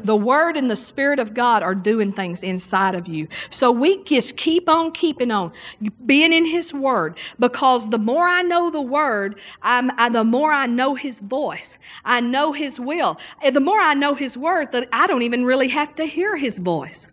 [0.04, 3.26] The Word and the Spirit of God are doing things inside of you.
[3.50, 5.52] So we just keep on keeping on,
[6.06, 10.52] being in His Word, because the more I know the Word, I'm, I, the more
[10.52, 11.76] I know His voice.
[12.04, 13.18] I know His will.
[13.42, 16.36] And the more I know His Word, that I don't even really have to hear
[16.36, 17.08] His voice.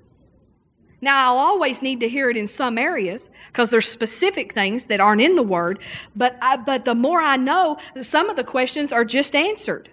[1.03, 4.99] Now, I'll always need to hear it in some areas because there's specific things that
[4.99, 5.79] aren't in the Word,
[6.15, 9.89] but, I, but the more I know, some of the questions are just answered.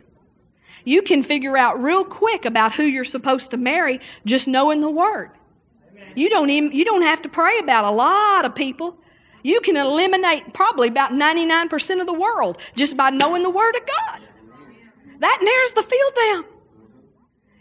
[0.84, 4.90] You can figure out real quick about who you're supposed to marry just knowing the
[4.90, 5.30] Word.
[6.14, 8.98] You don't, even, you don't have to pray about a lot of people.
[9.42, 13.82] You can eliminate probably about 99% of the world just by knowing the Word of
[13.86, 14.20] God.
[15.20, 16.44] That narrows the field down.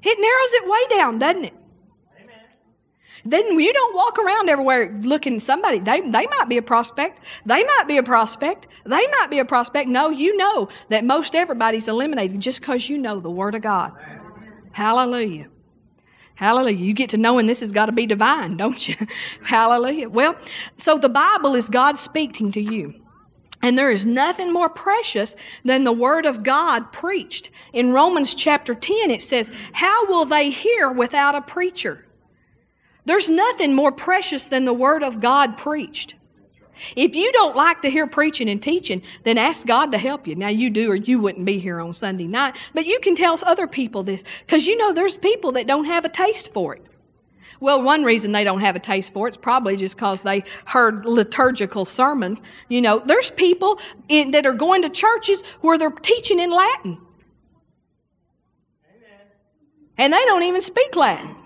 [0.03, 1.56] It narrows it way down, doesn't it?
[3.29, 5.79] Then you don't walk around everywhere looking somebody.
[5.79, 7.19] They, they might be a prospect.
[7.45, 8.67] They might be a prospect.
[8.85, 9.89] They might be a prospect.
[9.89, 13.91] No, you know that most everybody's eliminated just because you know the Word of God.
[14.71, 15.47] Hallelujah.
[16.35, 16.77] Hallelujah.
[16.77, 18.95] You get to knowing this has got to be divine, don't you?
[19.43, 20.07] Hallelujah.
[20.07, 20.37] Well,
[20.77, 22.93] so the Bible is God speaking to you.
[23.61, 25.35] And there is nothing more precious
[25.65, 27.49] than the Word of God preached.
[27.73, 32.06] In Romans chapter 10, it says, How will they hear without a preacher?
[33.07, 36.15] There's nothing more precious than the Word of God preached.
[36.97, 40.35] If you don't like to hear preaching and teaching, then ask God to help you.
[40.35, 42.57] Now you do, or you wouldn't be here on Sunday night.
[42.73, 46.03] But you can tell other people this because you know there's people that don't have
[46.03, 46.85] a taste for it.
[47.61, 51.05] Well, one reason they don't have a taste for it's probably just because they heard
[51.05, 52.43] liturgical sermons.
[52.67, 56.99] You know, there's people in, that are going to churches where they're teaching in Latin.
[58.89, 59.27] Amen.
[59.97, 61.36] And they don't even speak Latin.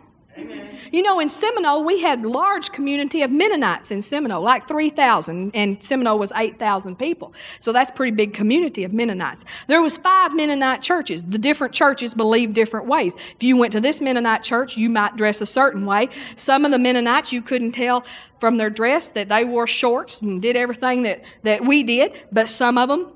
[0.92, 5.82] You know, in Seminole, we had large community of Mennonites in Seminole, like 3,000, and
[5.82, 7.34] Seminole was 8,000 people.
[7.60, 9.46] So that's pretty big community of Mennonites.
[9.68, 11.24] There was five Mennonite churches.
[11.24, 13.16] The different churches believed different ways.
[13.16, 16.10] If you went to this Mennonite church, you might dress a certain way.
[16.36, 18.06] Some of the Mennonites, you couldn't tell
[18.40, 22.50] from their dress that they wore shorts and did everything that, that we did, but
[22.50, 23.14] some of them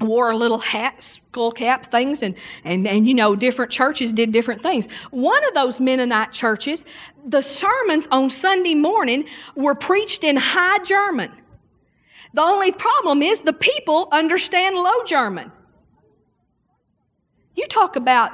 [0.00, 4.62] wore little hats, skull cap things, and, and, and you know, different churches did different
[4.62, 4.88] things.
[5.10, 6.84] One of those Mennonite churches,
[7.26, 11.32] the sermons on Sunday morning were preached in High German.
[12.34, 15.52] The only problem is the people understand Low German.
[17.54, 18.32] You talk about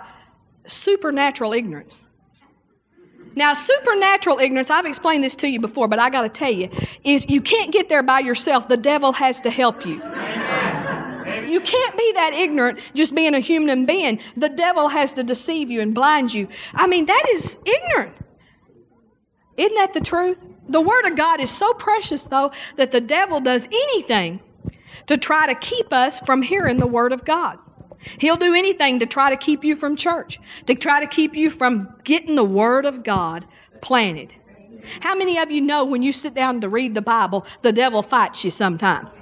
[0.67, 2.07] supernatural ignorance.
[3.35, 6.69] Now, supernatural ignorance, I've explained this to you before, but I got to tell you,
[7.05, 8.69] is you can't get there by yourself.
[8.69, 10.03] The devil has to help you.
[11.47, 14.21] You can't be that ignorant just being a human being.
[14.37, 16.49] The devil has to deceive you and blind you.
[16.75, 18.15] I mean, that is ignorant.
[19.57, 20.39] Isn't that the truth?
[20.69, 24.41] The Word of God is so precious, though, that the devil does anything
[25.07, 27.59] to try to keep us from hearing the Word of God.
[28.19, 31.51] He'll do anything to try to keep you from church, to try to keep you
[31.51, 33.47] from getting the Word of God
[33.81, 34.33] planted.
[35.01, 38.03] How many of you know when you sit down to read the Bible, the devil
[38.03, 39.19] fights you sometimes?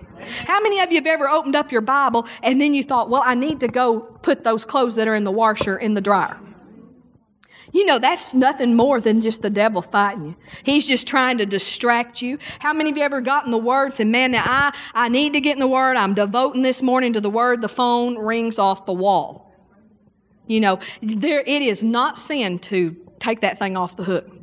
[0.46, 3.22] How many of you have ever opened up your Bible and then you thought, well,
[3.24, 6.38] I need to go put those clothes that are in the washer in the dryer?
[7.72, 10.36] You know, that's nothing more than just the devil fighting you.
[10.62, 12.38] He's just trying to distract you.
[12.58, 15.40] How many of you ever gotten the word and man, now I, I need to
[15.40, 15.96] get in the word.
[15.96, 17.60] I'm devoting this morning to the word.
[17.60, 19.52] The phone rings off the wall.
[20.46, 24.35] You know, there, it is not sin to take that thing off the hook.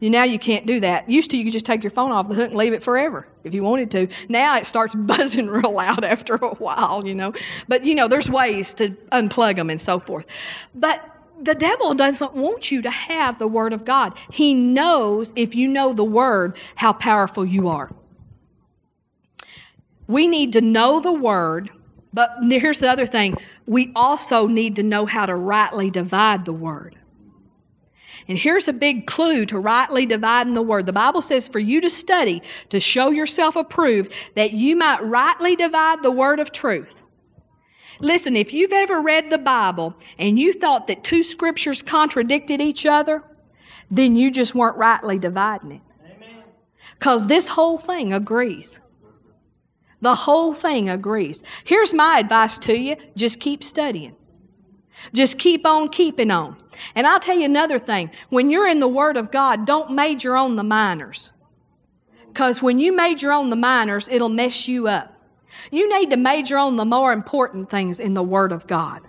[0.00, 1.08] You, now you can't do that.
[1.08, 3.26] Used to, you could just take your phone off the hook and leave it forever
[3.44, 4.08] if you wanted to.
[4.28, 7.32] Now it starts buzzing real loud after a while, you know.
[7.68, 10.26] But, you know, there's ways to unplug them and so forth.
[10.74, 14.14] But the devil doesn't want you to have the Word of God.
[14.30, 17.90] He knows if you know the Word, how powerful you are.
[20.06, 21.70] We need to know the Word,
[22.12, 26.52] but here's the other thing we also need to know how to rightly divide the
[26.52, 26.96] Word.
[28.28, 30.86] And here's a big clue to rightly dividing the Word.
[30.86, 35.56] The Bible says for you to study, to show yourself approved, that you might rightly
[35.56, 37.02] divide the Word of truth.
[38.00, 42.86] Listen, if you've ever read the Bible and you thought that two scriptures contradicted each
[42.86, 43.22] other,
[43.90, 45.80] then you just weren't rightly dividing it.
[46.98, 48.80] Because this whole thing agrees.
[50.00, 51.42] The whole thing agrees.
[51.64, 54.16] Here's my advice to you just keep studying.
[55.12, 56.56] Just keep on keeping on.
[56.94, 60.36] And I'll tell you another thing when you're in the Word of God, don't major
[60.36, 61.30] on the minors.
[62.28, 65.12] Because when you major on the minors, it'll mess you up.
[65.70, 69.02] You need to major on the more important things in the Word of God.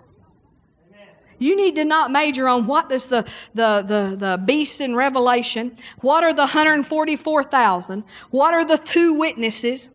[1.37, 3.23] You need to not major on what is the,
[3.53, 9.89] the, the, the beast in Revelation, what are the 144,000, what are the two witnesses.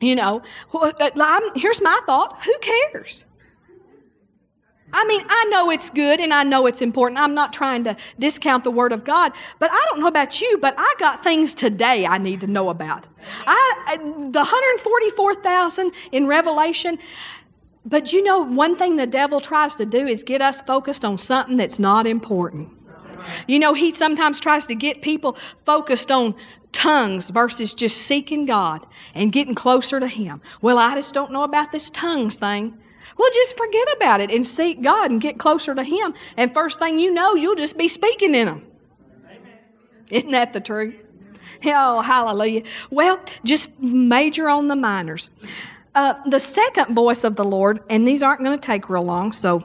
[0.00, 3.24] You know, uh, here's my thought who cares?
[4.92, 7.20] I mean, I know it's good and I know it's important.
[7.20, 10.58] I'm not trying to discount the Word of God, but I don't know about you,
[10.58, 13.06] but I got things today I need to know about.
[13.46, 16.98] I, the 144,000 in Revelation,
[17.84, 21.18] but you know, one thing the devil tries to do is get us focused on
[21.18, 22.70] something that's not important.
[23.46, 26.34] You know, he sometimes tries to get people focused on
[26.72, 30.40] tongues versus just seeking God and getting closer to Him.
[30.62, 32.78] Well, I just don't know about this tongues thing.
[33.16, 36.14] Well, just forget about it and seek God and get closer to Him.
[36.36, 38.66] And first thing you know, you'll just be speaking in them.
[40.10, 40.94] Isn't that the truth?
[41.64, 42.62] Oh, hallelujah.
[42.90, 45.30] Well, just major on the minors.
[45.94, 49.32] Uh, the second voice of the Lord, and these aren't going to take real long,
[49.32, 49.64] so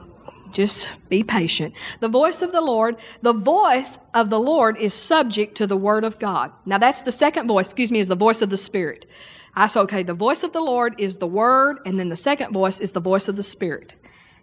[0.50, 1.74] just be patient.
[2.00, 6.04] The voice of the Lord, the voice of the Lord is subject to the Word
[6.04, 6.52] of God.
[6.64, 9.06] Now, that's the second voice, excuse me, is the voice of the Spirit.
[9.56, 12.52] I said, okay, the voice of the Lord is the Word, and then the second
[12.52, 13.92] voice is the voice of the Spirit.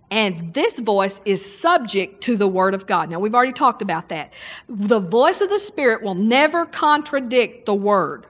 [0.10, 3.10] And this voice is subject to the Word of God.
[3.10, 4.34] Now, we've already talked about that.
[4.68, 8.26] The voice of the Spirit will never contradict the Word.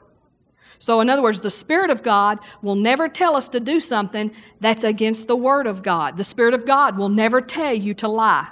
[0.77, 4.31] So, in other words, the Spirit of God will never tell us to do something
[4.59, 6.17] that's against the Word of God.
[6.17, 8.47] The Spirit of God will never tell you to lie.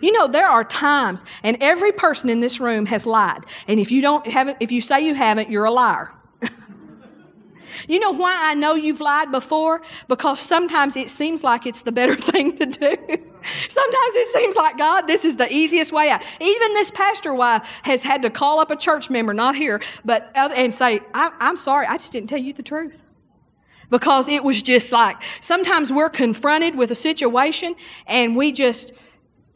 [0.00, 3.44] You know, there are times, and every person in this room has lied.
[3.68, 6.12] And if you don't have it, if you say you haven't, you're a liar.
[7.88, 9.82] You know why I know you've lied before?
[10.08, 12.96] Because sometimes it seems like it's the better thing to do.
[13.42, 16.22] sometimes it seems like, God, this is the easiest way out.
[16.40, 20.30] Even this pastor wife has had to call up a church member, not here, but
[20.34, 22.96] uh, and say, I'm sorry, I just didn't tell you the truth
[23.90, 27.74] because it was just like sometimes we're confronted with a situation
[28.06, 28.92] and we just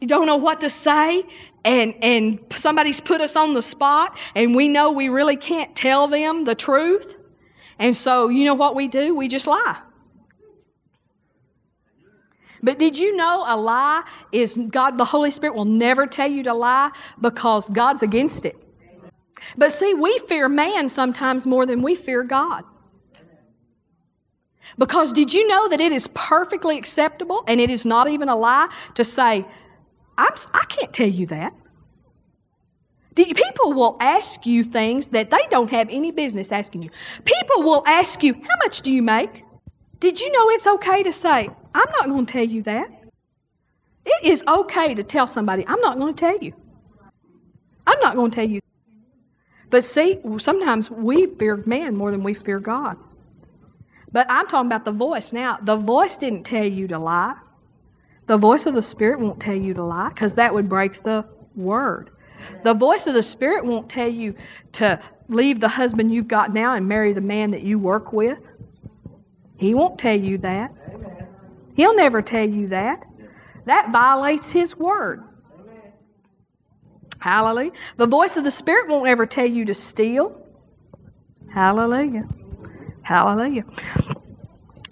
[0.05, 1.23] don't know what to say
[1.63, 6.07] and and somebody's put us on the spot and we know we really can't tell
[6.07, 7.15] them the truth
[7.81, 9.15] and so, you know what we do?
[9.15, 9.81] We just lie.
[12.61, 16.43] But did you know a lie is God, the Holy Spirit will never tell you
[16.43, 18.55] to lie because God's against it.
[19.57, 22.63] But see, we fear man sometimes more than we fear God.
[24.77, 28.35] Because did you know that it is perfectly acceptable and it is not even a
[28.35, 29.43] lie to say,
[30.19, 31.55] I'm, I can't tell you that?
[33.15, 36.89] People will ask you things that they don't have any business asking you.
[37.25, 39.43] People will ask you, How much do you make?
[39.99, 42.89] Did you know it's okay to say, I'm not going to tell you that?
[44.05, 46.53] It is okay to tell somebody, I'm not going to tell you.
[47.85, 48.61] I'm not going to tell you.
[49.69, 52.97] But see, sometimes we fear man more than we fear God.
[54.11, 55.31] But I'm talking about the voice.
[55.31, 57.35] Now, the voice didn't tell you to lie.
[58.27, 61.25] The voice of the Spirit won't tell you to lie because that would break the
[61.55, 62.09] word.
[62.63, 64.35] The voice of the Spirit won't tell you
[64.73, 68.39] to leave the husband you've got now and marry the man that you work with.
[69.57, 70.73] He won't tell you that.
[71.75, 73.03] He'll never tell you that.
[73.65, 75.23] That violates His word.
[77.19, 77.71] Hallelujah.
[77.97, 80.47] The voice of the Spirit won't ever tell you to steal.
[81.51, 82.27] Hallelujah.
[83.03, 83.65] Hallelujah.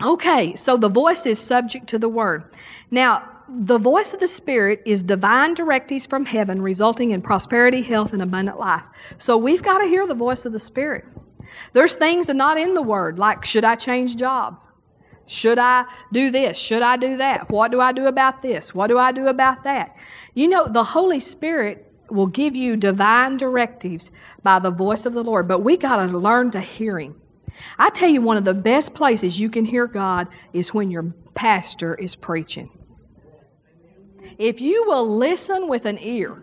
[0.02, 2.44] Okay, so the voice is subject to the word.
[2.92, 8.14] Now, the voice of the Spirit is divine directives from heaven resulting in prosperity, health,
[8.14, 8.84] and abundant life.
[9.18, 11.06] So we've got to hear the voice of the Spirit.
[11.74, 14.68] There's things that are not in the Word, like should I change jobs?
[15.26, 16.58] Should I do this?
[16.58, 17.52] Should I do that?
[17.52, 18.74] What do I do about this?
[18.74, 19.96] What do I do about that?
[20.34, 25.24] You know, the Holy Spirit will give you divine directives by the voice of the
[25.24, 27.20] Lord, but we got to learn to hear Him.
[27.78, 31.14] I tell you, one of the best places you can hear God is when your
[31.36, 32.72] pastor is preaching.
[34.40, 36.42] If you will listen with an ear,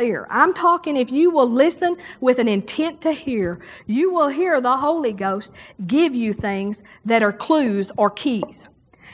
[0.00, 0.26] ear.
[0.30, 4.76] I'm talking if you will listen with an intent to hear, you will hear the
[4.76, 5.52] Holy Ghost
[5.86, 8.66] give you things that are clues or keys.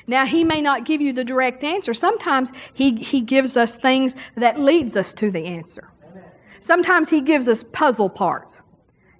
[0.06, 1.94] Now, he may not give you the direct answer.
[1.94, 5.88] Sometimes he, he gives us things that leads us to the answer.
[6.60, 8.56] Sometimes he gives us puzzle parts.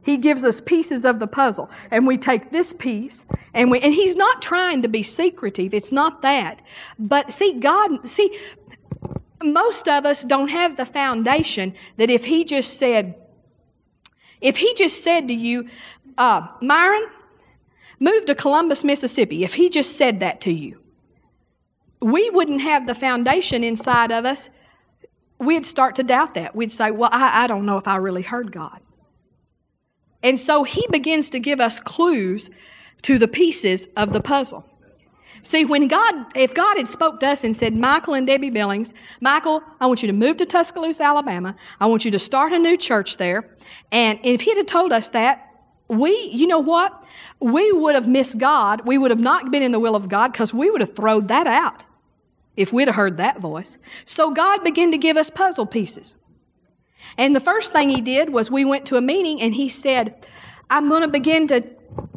[0.05, 1.71] He gives us pieces of the puzzle.
[1.91, 3.25] And we take this piece
[3.55, 5.73] and we and he's not trying to be secretive.
[5.73, 6.61] It's not that.
[6.99, 8.39] But see, God see,
[9.43, 13.15] most of us don't have the foundation that if he just said,
[14.43, 15.69] if he just said to you,
[16.19, 17.07] uh, Myron,
[17.99, 20.79] move to Columbus, Mississippi, if he just said that to you,
[22.01, 24.51] we wouldn't have the foundation inside of us.
[25.39, 26.55] We'd start to doubt that.
[26.55, 28.81] We'd say, Well, I, I don't know if I really heard God.
[30.25, 32.51] And so he begins to give us clues
[33.03, 34.65] to the pieces of the puzzle.
[35.43, 38.95] See, when God, if God had spoke to us and said, Michael and Debbie Billings,
[39.21, 41.55] Michael, I want you to move to Tuscaloosa, Alabama.
[41.81, 43.55] I want you to start a new church there.
[43.93, 45.51] And if he had told us that,
[45.89, 47.05] we, you know what?
[47.41, 48.87] We would have missed God.
[48.87, 51.27] We would have not been in the will of God because we would have thrown
[51.27, 51.85] that out
[52.57, 53.77] if we'd have heard that voice.
[54.07, 56.15] So God began to give us puzzle pieces.
[57.19, 60.27] And the first thing he did was we went to a meeting and he said,
[60.71, 61.63] I'm going to begin to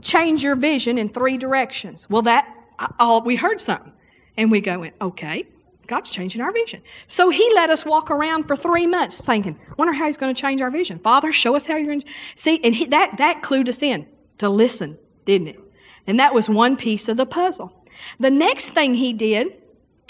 [0.01, 2.09] change your vision in three directions.
[2.09, 2.47] Well, that,
[2.79, 3.91] uh, all, we heard something.
[4.37, 5.47] And we go, okay,
[5.87, 6.81] God's changing our vision.
[7.07, 10.39] So he let us walk around for three months thinking, wonder how he's going to
[10.39, 10.99] change our vision.
[10.99, 12.59] Father, show us how you're going to see.
[12.63, 14.05] And he, that, that clued us in
[14.37, 15.59] to listen, didn't it?
[16.05, 17.73] And that was one piece of the puzzle.
[18.19, 19.61] The next thing he did,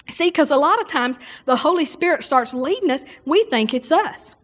[0.10, 3.92] see, because a lot of times the Holy Spirit starts leading us, we think it's
[3.92, 4.36] us.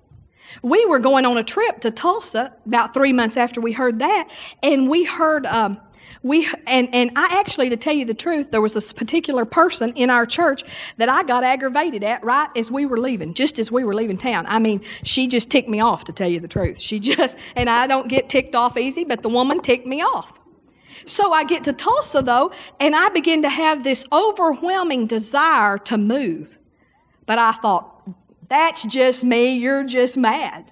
[0.61, 4.29] We were going on a trip to Tulsa about three months after we heard that,
[4.61, 5.45] and we heard.
[5.45, 5.79] Um,
[6.21, 9.91] we and and I actually, to tell you the truth, there was this particular person
[9.95, 10.63] in our church
[10.97, 14.17] that I got aggravated at right as we were leaving, just as we were leaving
[14.17, 14.45] town.
[14.47, 16.79] I mean, she just ticked me off, to tell you the truth.
[16.79, 20.33] She just and I don't get ticked off easy, but the woman ticked me off.
[21.05, 25.97] So I get to Tulsa though, and I begin to have this overwhelming desire to
[25.97, 26.57] move.
[27.25, 27.92] But I thought,
[28.53, 29.55] that's just me.
[29.55, 30.71] You're just mad.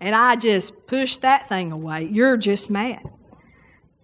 [0.00, 2.08] And I just pushed that thing away.
[2.10, 3.08] You're just mad.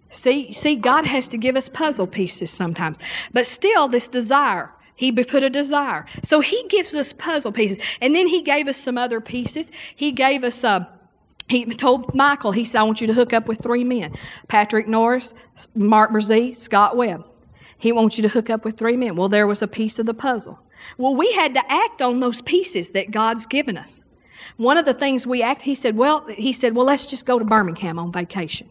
[0.09, 2.97] See, see, God has to give us puzzle pieces sometimes.
[3.33, 6.05] But still, this desire, He put a desire.
[6.23, 7.79] So He gives us puzzle pieces.
[7.99, 9.69] And then He gave us some other pieces.
[9.95, 10.69] He gave us a.
[10.69, 10.85] Uh,
[11.49, 14.15] he told Michael, he said, I want you to hook up with three men
[14.47, 15.33] Patrick Norris,
[15.75, 17.25] Mark Brazee, Scott Webb.
[17.77, 19.17] He wants you to hook up with three men.
[19.17, 20.59] Well, there was a piece of the puzzle.
[20.97, 24.01] Well, we had to act on those pieces that God's given us.
[24.57, 27.39] One of the things we act, he said, well, he said, well, let's just go
[27.39, 28.69] to Birmingham on vacation.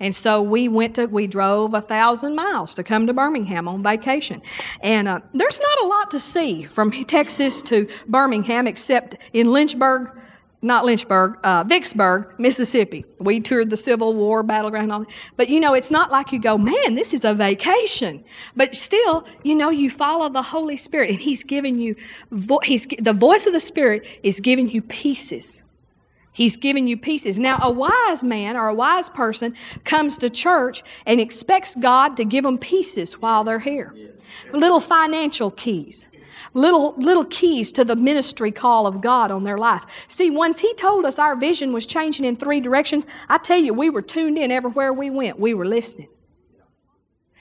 [0.00, 3.82] And so we went to, we drove a thousand miles to come to Birmingham on
[3.82, 4.42] vacation.
[4.80, 10.10] And uh, there's not a lot to see from Texas to Birmingham except in Lynchburg,
[10.64, 13.04] not Lynchburg, uh, Vicksburg, Mississippi.
[13.18, 15.08] We toured the Civil War battleground, all that.
[15.36, 18.24] but you know, it's not like you go, man, this is a vacation.
[18.56, 21.94] But still, you know, you follow the Holy Spirit, and He's giving you,
[22.30, 25.62] vo- He's the voice of the Spirit is giving you pieces.
[26.32, 27.38] He's giving you pieces.
[27.38, 29.54] Now, a wise man or a wise person
[29.84, 33.94] comes to church and expects God to give them pieces while they're here.
[34.52, 36.08] Little financial keys
[36.54, 39.84] little, little keys to the ministry call of God on their life.
[40.08, 43.74] See, once He told us our vision was changing in three directions, I tell you,
[43.74, 45.38] we were tuned in everywhere we went.
[45.38, 46.08] We were listening.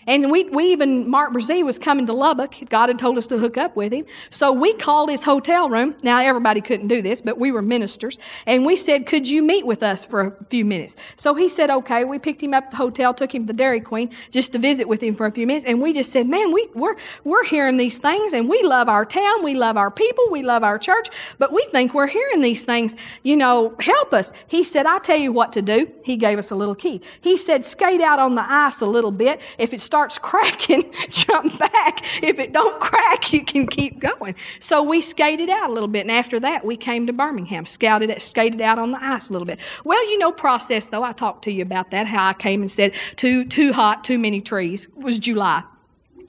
[0.07, 2.55] And we, we even, Mark Brazee was coming to Lubbock.
[2.69, 4.05] God had told us to hook up with him.
[4.29, 5.95] So we called his hotel room.
[6.03, 8.19] Now, everybody couldn't do this, but we were ministers.
[8.45, 10.95] And we said, Could you meet with us for a few minutes?
[11.15, 12.03] So he said, Okay.
[12.03, 14.59] We picked him up at the hotel, took him to the Dairy Queen just to
[14.59, 15.65] visit with him for a few minutes.
[15.65, 19.05] And we just said, Man, we, we're, we're hearing these things and we love our
[19.05, 19.43] town.
[19.43, 20.25] We love our people.
[20.29, 21.09] We love our church.
[21.37, 22.95] But we think we're hearing these things.
[23.23, 24.33] You know, help us.
[24.47, 25.91] He said, i tell you what to do.
[26.03, 27.01] He gave us a little key.
[27.21, 29.41] He said, Skate out on the ice a little bit.
[29.57, 32.23] If it's starts cracking, jump back.
[32.23, 34.33] If it don't crack, you can keep going.
[34.59, 38.19] So we skated out a little bit, and after that, we came to Birmingham, scouted,
[38.19, 39.59] skated out on the ice a little bit.
[39.83, 41.03] Well, you know, process though.
[41.03, 42.07] I talked to you about that.
[42.07, 44.87] How I came and said too too hot, too many trees.
[44.97, 45.61] It was July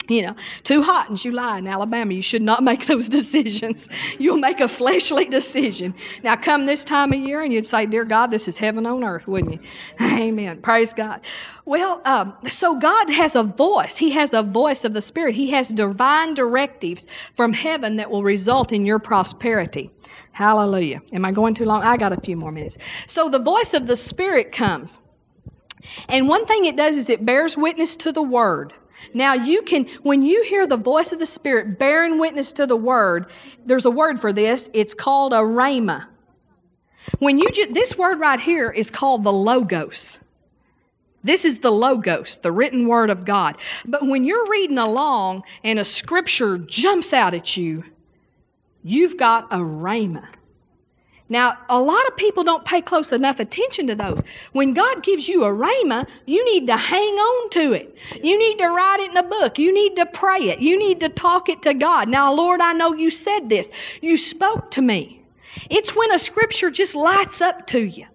[0.09, 2.12] you know, too hot in July in Alabama.
[2.12, 3.88] You should not make those decisions.
[4.18, 5.94] You'll make a fleshly decision.
[6.22, 9.05] Now, come this time of year, and you'd say, Dear God, this is heaven on
[9.05, 9.68] earth, wouldn't you?
[10.00, 10.61] Amen.
[10.61, 11.20] Praise God.
[11.64, 13.96] Well, um, so God has a voice.
[13.96, 15.34] He has a voice of the Spirit.
[15.34, 19.90] He has divine directives from heaven that will result in your prosperity.
[20.32, 21.00] Hallelujah.
[21.12, 21.82] Am I going too long?
[21.82, 22.76] I got a few more minutes.
[23.07, 24.98] So the voice of the Spirit comes.
[26.09, 28.72] And one thing it does is it bears witness to the Word.
[29.12, 32.76] Now, you can, when you hear the voice of the Spirit bearing witness to the
[32.76, 33.26] Word,
[33.66, 34.70] there's a word for this.
[34.72, 36.07] It's called a rhema.
[37.18, 40.18] When you ju- this word right here is called the logos.
[41.22, 43.57] This is the logos, the written word of God.
[43.86, 47.84] But when you're reading along and a scripture jumps out at you,
[48.82, 50.26] you've got a rhema.
[51.35, 54.22] Now, a lot of people don't pay close enough attention to those.
[54.53, 57.93] When God gives you a rhema, you need to hang on to it.
[58.22, 59.59] You need to write it in a book.
[59.59, 60.61] You need to pray it.
[60.61, 62.09] You need to talk it to God.
[62.09, 63.72] Now, Lord, I know you said this.
[64.01, 65.24] You spoke to me.
[65.70, 68.07] It's when a scripture just lights up to you.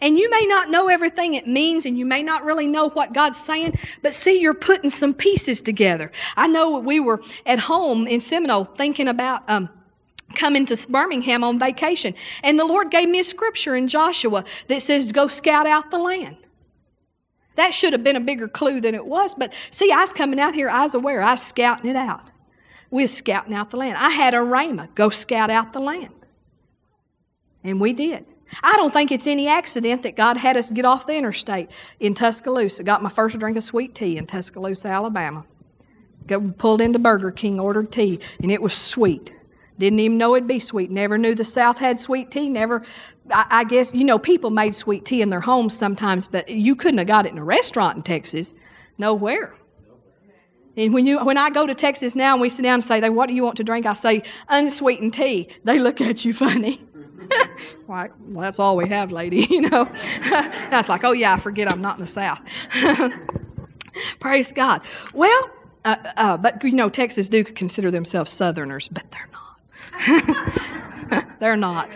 [0.00, 3.14] And you may not know everything it means, and you may not really know what
[3.14, 6.12] God's saying, but see, you're putting some pieces together.
[6.36, 9.68] I know we were at home in Seminole thinking about um,
[10.34, 12.14] coming to Birmingham on vacation.
[12.42, 15.98] And the Lord gave me a scripture in Joshua that says, Go scout out the
[15.98, 16.36] land.
[17.56, 19.34] That should have been a bigger clue than it was.
[19.34, 22.22] But see, I was coming out here, I was aware, I was scouting it out.
[22.90, 23.96] We was scouting out the land.
[23.98, 26.14] I had a rhema, go scout out the land.
[27.64, 28.24] And we did.
[28.62, 31.68] I don't think it's any accident that God had us get off the interstate
[32.00, 32.82] in Tuscaloosa.
[32.82, 35.44] Got my first drink of sweet tea in Tuscaloosa, Alabama.
[36.26, 39.32] Got pulled into Burger King, ordered tea, and it was sweet.
[39.78, 40.90] Didn't even know it'd be sweet.
[40.90, 42.48] Never knew the South had sweet tea.
[42.48, 42.84] Never,
[43.30, 46.74] I, I, guess, you know, people made sweet tea in their homes sometimes, but you
[46.74, 48.54] couldn't have got it in a restaurant in Texas.
[48.98, 49.54] Nowhere.
[50.76, 53.08] And when, you, when I go to Texas now and we sit down and say,
[53.08, 53.86] What do you want to drink?
[53.86, 55.48] I say, unsweetened tea.
[55.64, 56.84] They look at you funny.
[57.88, 59.90] like, well, that's all we have, lady, you know.
[60.30, 62.40] that's like, Oh, yeah, I forget I'm not in the South.
[64.20, 64.82] Praise God.
[65.12, 65.50] Well,
[65.84, 69.37] uh, uh, but you know, Texas do consider themselves Southerners, but they're not.
[71.40, 71.90] They're not.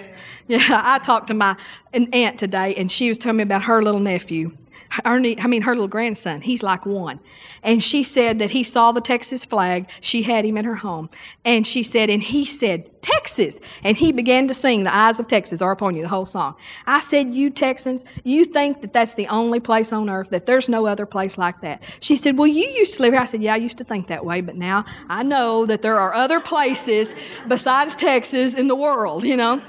[0.48, 1.56] Yeah, I talked to my
[1.92, 4.56] aunt today, and she was telling me about her little nephew.
[4.92, 6.42] Her, I mean, her little grandson.
[6.42, 7.18] He's like one.
[7.62, 9.88] And she said that he saw the Texas flag.
[10.02, 11.08] She had him in her home.
[11.46, 13.58] And she said, and he said, Texas.
[13.84, 16.56] And he began to sing, The Eyes of Texas are upon you, the whole song.
[16.86, 20.68] I said, You Texans, you think that that's the only place on earth, that there's
[20.68, 21.82] no other place like that.
[22.00, 23.22] She said, Well, you used to live here.
[23.22, 25.98] I said, Yeah, I used to think that way, but now I know that there
[25.98, 27.14] are other places
[27.48, 29.62] besides Texas in the world, you know?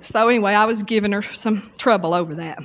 [0.00, 2.60] So anyway, I was giving her some trouble over that.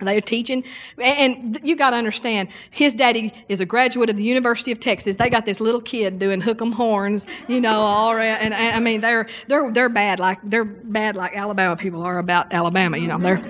[0.00, 0.62] They're teaching,
[0.98, 5.16] and you got to understand, his daddy is a graduate of the University of Texas.
[5.16, 8.40] They got this little kid doing hook 'em horns, you know, all around.
[8.40, 12.52] And I mean, they're they're they're bad like they're bad like Alabama people are about
[12.52, 12.98] Alabama.
[12.98, 13.40] You know, they're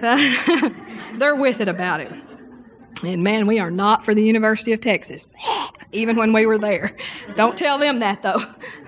[1.18, 2.12] they're with it about it.
[3.02, 5.24] And man, we are not for the University of Texas,
[5.92, 6.96] even when we were there.
[7.34, 8.44] Don't tell them that though.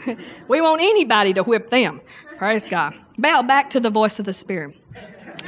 [0.48, 2.00] we want anybody to whip them.
[2.36, 2.94] Praise God.
[3.18, 4.76] Bow back to the voice of the Spirit.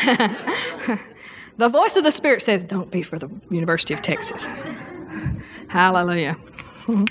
[1.61, 4.49] The voice of the Spirit says, Don't be for the University of Texas.
[5.69, 6.39] Hallelujah.
[6.87, 7.05] Do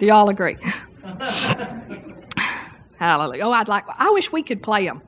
[0.00, 0.56] y'all agree?
[2.96, 3.42] Hallelujah.
[3.44, 5.02] Oh, I'd like, I wish we could play them.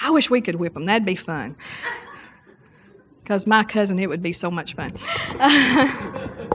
[0.00, 0.86] I wish we could whip them.
[0.86, 1.54] That'd be fun.
[3.22, 4.94] Because my cousin, it would be so much fun.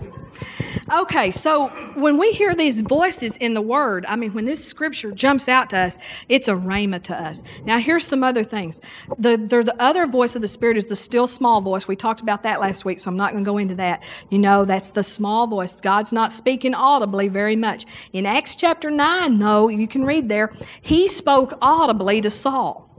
[0.91, 5.11] Okay, so when we hear these voices in the Word, I mean, when this scripture
[5.11, 7.43] jumps out to us, it's a rhema to us.
[7.65, 8.81] Now, here's some other things.
[9.17, 11.87] The, the, the other voice of the Spirit is the still small voice.
[11.87, 14.03] We talked about that last week, so I'm not going to go into that.
[14.29, 15.79] You know, that's the small voice.
[15.79, 17.85] God's not speaking audibly very much.
[18.11, 22.89] In Acts chapter 9, though, you can read there, he spoke audibly to Saul.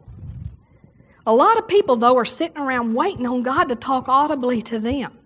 [1.27, 4.79] A lot of people, though, are sitting around waiting on God to talk audibly to
[4.79, 5.19] them.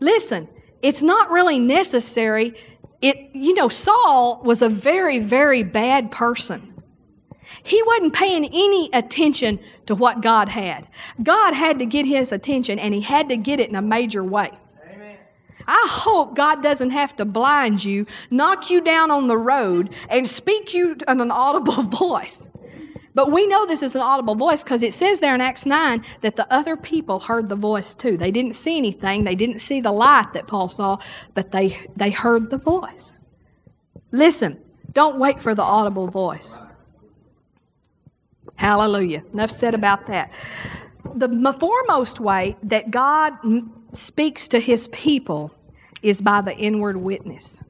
[0.00, 0.48] Listen,
[0.82, 2.54] it's not really necessary.
[3.00, 6.72] It, you know, Saul was a very, very bad person.
[7.64, 10.86] He wasn't paying any attention to what God had.
[11.22, 14.24] God had to get his attention, and he had to get it in a major
[14.24, 14.50] way.
[15.66, 20.26] I hope God doesn't have to blind you, knock you down on the road, and
[20.26, 22.48] speak you in an audible voice.
[23.14, 26.04] But we know this is an audible voice because it says there in Acts 9
[26.22, 28.16] that the other people heard the voice too.
[28.16, 30.98] They didn't see anything, they didn't see the light that Paul saw,
[31.34, 33.18] but they, they heard the voice.
[34.12, 34.58] Listen,
[34.92, 36.56] don't wait for the audible voice.
[38.56, 39.22] Hallelujah.
[39.32, 40.30] Enough said about that.
[41.14, 43.32] The foremost way that God
[43.92, 45.52] speaks to his people
[46.02, 47.62] is by the inward witness.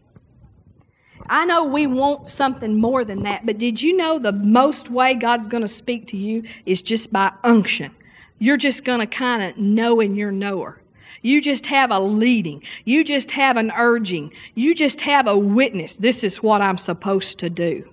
[1.29, 5.15] I know we want something more than that, but did you know the most way
[5.15, 7.95] God's going to speak to you is just by unction?
[8.39, 10.81] You're just going to kind of know in your knower.
[11.23, 12.63] You just have a leading.
[12.85, 14.33] You just have an urging.
[14.55, 15.97] You just have a witness.
[15.97, 17.89] This is what I'm supposed to do.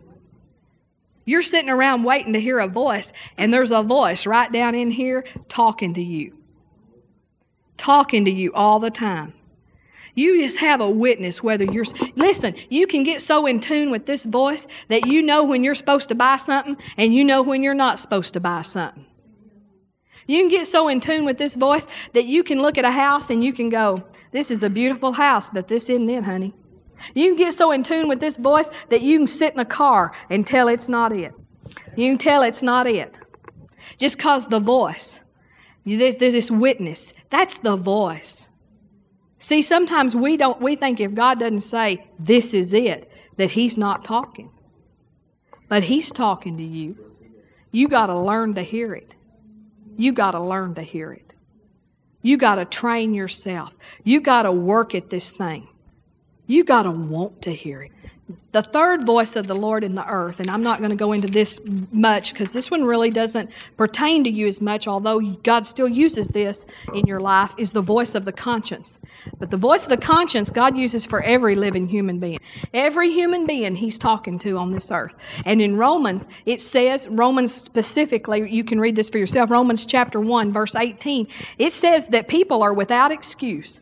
[1.25, 4.89] You're sitting around waiting to hear a voice, and there's a voice right down in
[4.89, 6.35] here talking to you.
[7.77, 9.33] Talking to you all the time.
[10.19, 11.85] You just have a witness whether you're.
[12.17, 15.75] Listen, you can get so in tune with this voice that you know when you're
[15.75, 19.05] supposed to buy something and you know when you're not supposed to buy something.
[20.27, 22.91] You can get so in tune with this voice that you can look at a
[22.91, 24.03] house and you can go,
[24.33, 26.53] This is a beautiful house, but this isn't it, honey.
[27.15, 29.65] You can get so in tune with this voice that you can sit in a
[29.65, 31.33] car and tell it's not it.
[31.95, 33.17] You can tell it's not it.
[33.97, 35.21] Just because the voice,
[35.85, 38.48] there's, there's this witness, that's the voice.
[39.39, 43.77] See, sometimes we don't we think if God doesn't say this is it that he's
[43.77, 44.51] not talking.
[45.69, 46.97] But he's talking to you.
[47.71, 49.13] You got to learn to hear it.
[49.95, 51.33] You got to learn to hear it.
[52.21, 53.73] You got to train yourself.
[54.03, 55.67] You got to work at this thing.
[56.47, 57.91] You got to want to hear it
[58.51, 61.11] the third voice of the Lord in the earth, and I'm not going to go
[61.11, 61.59] into this
[61.91, 66.27] much because this one really doesn't pertain to you as much, although God still uses
[66.29, 68.99] this in your life, is the voice of the conscience.
[69.37, 72.39] But the voice of the conscience God uses for every living human being.
[72.73, 75.15] Every human being He's talking to on this earth.
[75.45, 80.19] And in Romans, it says, Romans specifically, you can read this for yourself, Romans chapter
[80.19, 81.27] 1, verse 18,
[81.59, 83.81] it says that people are without excuse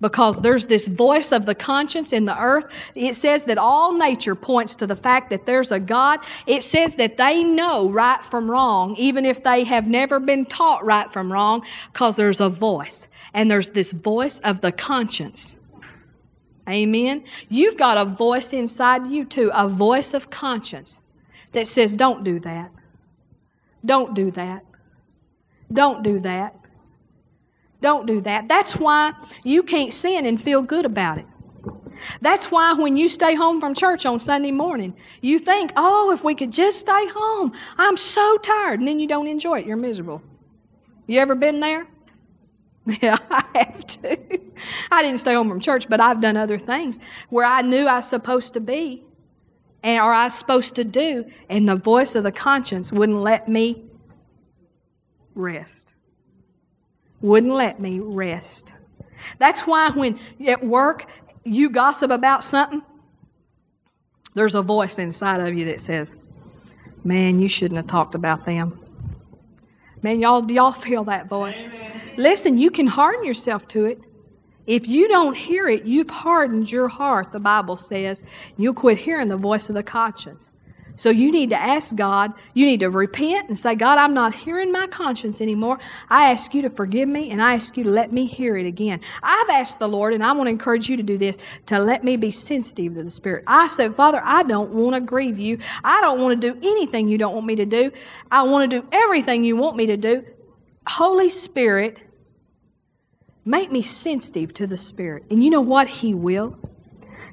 [0.00, 2.66] because there's this voice of the conscience in the earth.
[2.94, 6.20] It says that all nature points to the fact that there's a God.
[6.46, 10.84] It says that they know right from wrong, even if they have never been taught
[10.84, 13.08] right from wrong, because there's a voice.
[13.34, 15.58] And there's this voice of the conscience.
[16.68, 17.24] Amen.
[17.48, 21.00] You've got a voice inside you too, a voice of conscience
[21.52, 22.70] that says, Don't do that.
[23.84, 24.64] Don't do that.
[25.72, 26.57] Don't do that.
[27.80, 28.48] Don't do that.
[28.48, 29.12] That's why
[29.44, 31.26] you can't sin and feel good about it.
[32.20, 36.22] That's why when you stay home from church on Sunday morning, you think, oh, if
[36.22, 38.78] we could just stay home, I'm so tired.
[38.80, 39.66] And then you don't enjoy it.
[39.66, 40.22] You're miserable.
[41.06, 41.86] You ever been there?
[43.02, 44.40] Yeah, I have too.
[44.90, 46.98] I didn't stay home from church, but I've done other things
[47.28, 49.04] where I knew I was supposed to be
[49.82, 53.48] and or I was supposed to do, and the voice of the conscience wouldn't let
[53.48, 53.84] me
[55.34, 55.94] rest
[57.20, 58.74] wouldn't let me rest.
[59.38, 61.06] That's why when at work
[61.44, 62.82] you gossip about something,
[64.34, 66.14] there's a voice inside of you that says,
[67.04, 68.78] Man, you shouldn't have talked about them.
[70.02, 71.68] Man, y'all, y'all feel that voice.
[71.68, 72.00] Amen.
[72.16, 74.00] Listen, you can harden yourself to it.
[74.66, 78.22] If you don't hear it, you've hardened your heart, the Bible says.
[78.58, 80.50] You'll quit hearing the voice of the conscience.
[80.98, 84.34] So you need to ask God, you need to repent and say, God, I'm not
[84.34, 85.78] hearing my conscience anymore.
[86.10, 88.66] I ask you to forgive me and I ask you to let me hear it
[88.66, 89.00] again.
[89.22, 92.02] I've asked the Lord, and I want to encourage you to do this, to let
[92.02, 93.44] me be sensitive to the Spirit.
[93.46, 95.58] I said, Father, I don't want to grieve you.
[95.84, 97.92] I don't want to do anything you don't want me to do.
[98.32, 100.24] I want to do everything you want me to do.
[100.88, 101.98] Holy Spirit,
[103.44, 105.26] make me sensitive to the Spirit.
[105.30, 105.86] And you know what?
[105.86, 106.58] He will.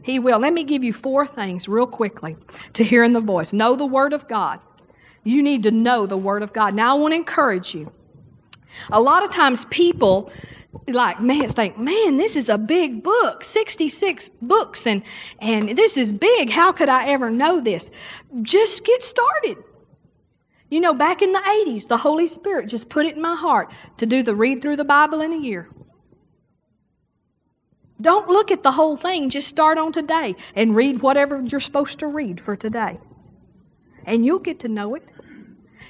[0.06, 0.38] He will.
[0.38, 2.38] Let me give you four things real quickly
[2.74, 3.54] to hear in the voice.
[3.54, 4.60] Know the Word of God.
[5.24, 6.76] You need to know the Word of God.
[6.76, 7.92] Now, I want to encourage you.
[8.92, 10.32] A lot of times people
[10.90, 15.02] like man think man this is a big book 66 books and
[15.40, 17.90] and this is big how could i ever know this
[18.42, 19.58] just get started
[20.70, 23.72] you know back in the 80s the holy spirit just put it in my heart
[23.98, 25.70] to do the read through the bible in a year
[28.02, 29.30] don't look at the whole thing.
[29.30, 33.00] Just start on today and read whatever you're supposed to read for today.
[34.06, 35.04] And you'll get to know it.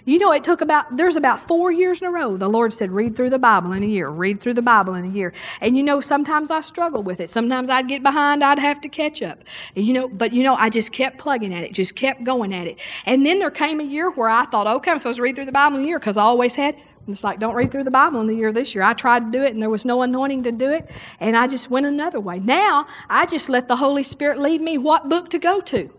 [0.08, 2.91] You know, it took about, there's about four years in a row, the Lord said,
[2.91, 5.34] read through the Bible in a year, read through the Bible in a year.
[5.62, 7.32] And you know, sometimes I struggle with it.
[7.32, 9.43] Sometimes I'd get behind, I'd have to catch up.
[9.76, 12.53] And you know, but you know, I just kept plugging at it, just kept going
[12.53, 12.78] at it.
[13.08, 15.45] And then there came a year where I thought, okay, I'm supposed to read through
[15.45, 16.76] the Bible in a year because I always had
[17.08, 18.84] it's like, don't read through the Bible in the year this year.
[18.84, 20.89] I tried to do it and there was no anointing to do it,
[21.20, 22.39] and I just went another way.
[22.39, 25.91] Now, I just let the Holy Spirit lead me what book to go to.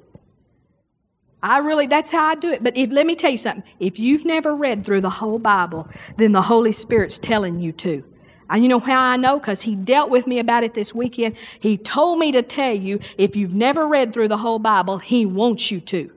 [1.42, 2.64] I really, that's how I do it.
[2.64, 3.62] But if, let me tell you something.
[3.78, 8.02] If you've never read through the whole Bible, then the Holy Spirit's telling you to.
[8.50, 9.38] And you know how I know?
[9.38, 11.36] Because he dealt with me about it this weekend.
[11.60, 15.26] He told me to tell you if you've never read through the whole Bible, he
[15.26, 16.10] wants you to.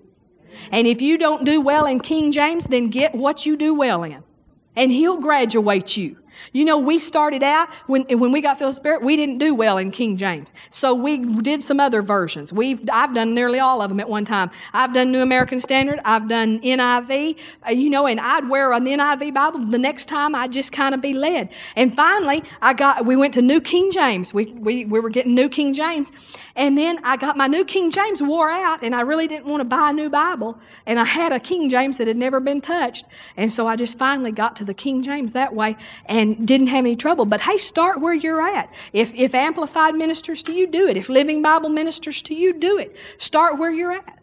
[0.72, 4.04] And if you don't do well in King James, then get what you do well
[4.04, 4.24] in.
[4.80, 6.16] And he'll graduate you.
[6.54, 9.54] You know, we started out when, when we got filled with Spirit, we didn't do
[9.54, 10.54] well in King James.
[10.70, 12.52] So we did some other versions.
[12.54, 14.52] We've, I've done nearly all of them at one time.
[14.74, 17.38] I've done New American Standard, I've done NIV,
[17.68, 19.66] uh, you know, and I'd wear an NIV Bible.
[19.66, 21.50] The next time I'd just kind of be led.
[21.76, 24.34] And finally, I got, we went to New King James.
[24.34, 26.12] We, we, we were getting New King James.
[26.56, 29.62] And then I got my New King James wore out, and I really didn't want
[29.62, 30.60] to buy a new Bible.
[30.86, 33.06] And I had a King James that had never been touched.
[33.38, 35.78] And so I just finally got to the King James that way.
[36.08, 37.26] And and didn't have any trouble.
[37.26, 38.72] But hey, start where you're at.
[38.94, 40.98] If, if Amplified ministers to you, do it.
[40.98, 42.96] If Living Bible ministers to you, do it.
[43.18, 44.19] Start where you're at.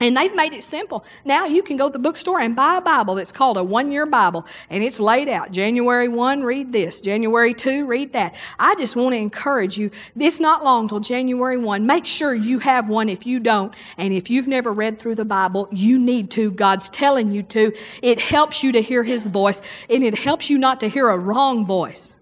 [0.00, 1.04] And they've made it simple.
[1.24, 3.92] Now you can go to the bookstore and buy a Bible that's called a one
[3.92, 5.52] year Bible, and it's laid out.
[5.52, 7.00] January 1, read this.
[7.00, 8.34] January 2, read that.
[8.58, 9.90] I just want to encourage you.
[10.18, 11.86] It's not long till January 1.
[11.86, 13.74] Make sure you have one if you don't.
[13.98, 16.50] And if you've never read through the Bible, you need to.
[16.50, 17.72] God's telling you to.
[18.02, 21.18] It helps you to hear His voice, and it helps you not to hear a
[21.18, 22.16] wrong voice.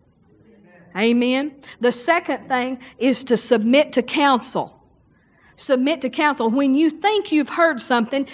[0.96, 1.54] Amen.
[1.78, 4.79] The second thing is to submit to counsel
[5.60, 6.50] submit to counsel.
[6.50, 8.26] When you think you've heard something,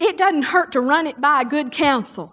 [0.00, 2.32] it doesn't hurt to run it by a good counsel.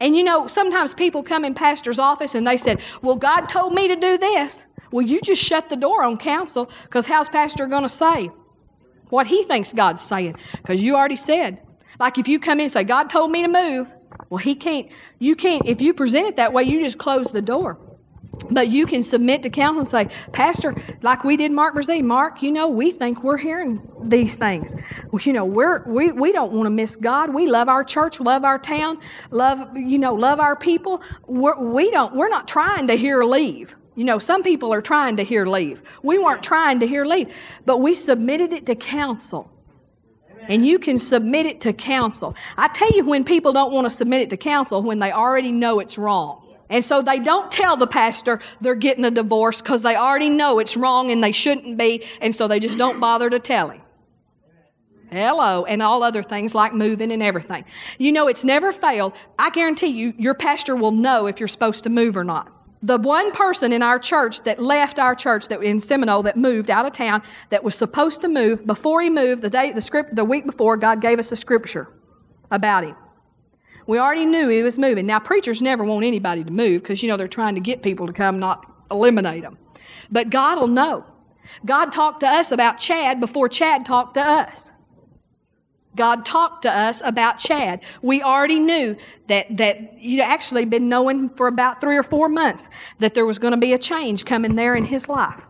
[0.00, 3.74] And you know, sometimes people come in pastor's office and they said, Well, God told
[3.74, 4.66] me to do this.
[4.90, 8.30] Well, you just shut the door on counsel because how's pastor going to say
[9.10, 10.36] what he thinks God's saying?
[10.62, 11.60] Because you already said.
[11.98, 13.92] Like if you come in and say, God told me to move,
[14.30, 14.88] well, he can't,
[15.18, 17.78] you can't, if you present it that way, you just close the door.
[18.50, 22.42] But you can submit to counsel and say, Pastor, like we did Mark Brazee, Mark,
[22.42, 24.74] you know, we think we're hearing these things.
[25.22, 27.34] You know, we're, we, we don't want to miss God.
[27.34, 31.02] We love our church, love our town, love, you know, love our people.
[31.26, 33.74] We're, we don't, we're not trying to hear leave.
[33.96, 35.82] You know, some people are trying to hear leave.
[36.02, 37.34] We weren't trying to hear leave,
[37.66, 39.50] but we submitted it to counsel.
[40.48, 42.36] And you can submit it to counsel.
[42.56, 45.50] I tell you when people don't want to submit it to counsel, when they already
[45.50, 46.37] know it's wrong.
[46.70, 50.58] And so they don't tell the pastor they're getting a divorce because they already know
[50.58, 53.80] it's wrong and they shouldn't be, and so they just don't bother to tell him.
[55.10, 57.64] Hello, and all other things like moving and everything.
[57.96, 59.14] You know, it's never failed.
[59.38, 62.52] I guarantee you, your pastor will know if you're supposed to move or not.
[62.82, 66.70] The one person in our church that left our church that in Seminole that moved
[66.70, 70.14] out of town that was supposed to move before he moved the day the script
[70.14, 71.88] the week before God gave us a scripture
[72.50, 72.94] about him.
[73.88, 75.06] We already knew he was moving.
[75.06, 78.06] Now, preachers never want anybody to move because, you know, they're trying to get people
[78.06, 79.56] to come, not eliminate them.
[80.10, 81.06] But God will know.
[81.64, 84.70] God talked to us about Chad before Chad talked to us.
[85.96, 87.80] God talked to us about Chad.
[88.02, 88.94] We already knew
[89.28, 92.68] that, that you'd actually been knowing for about three or four months
[92.98, 95.40] that there was going to be a change coming there in his life.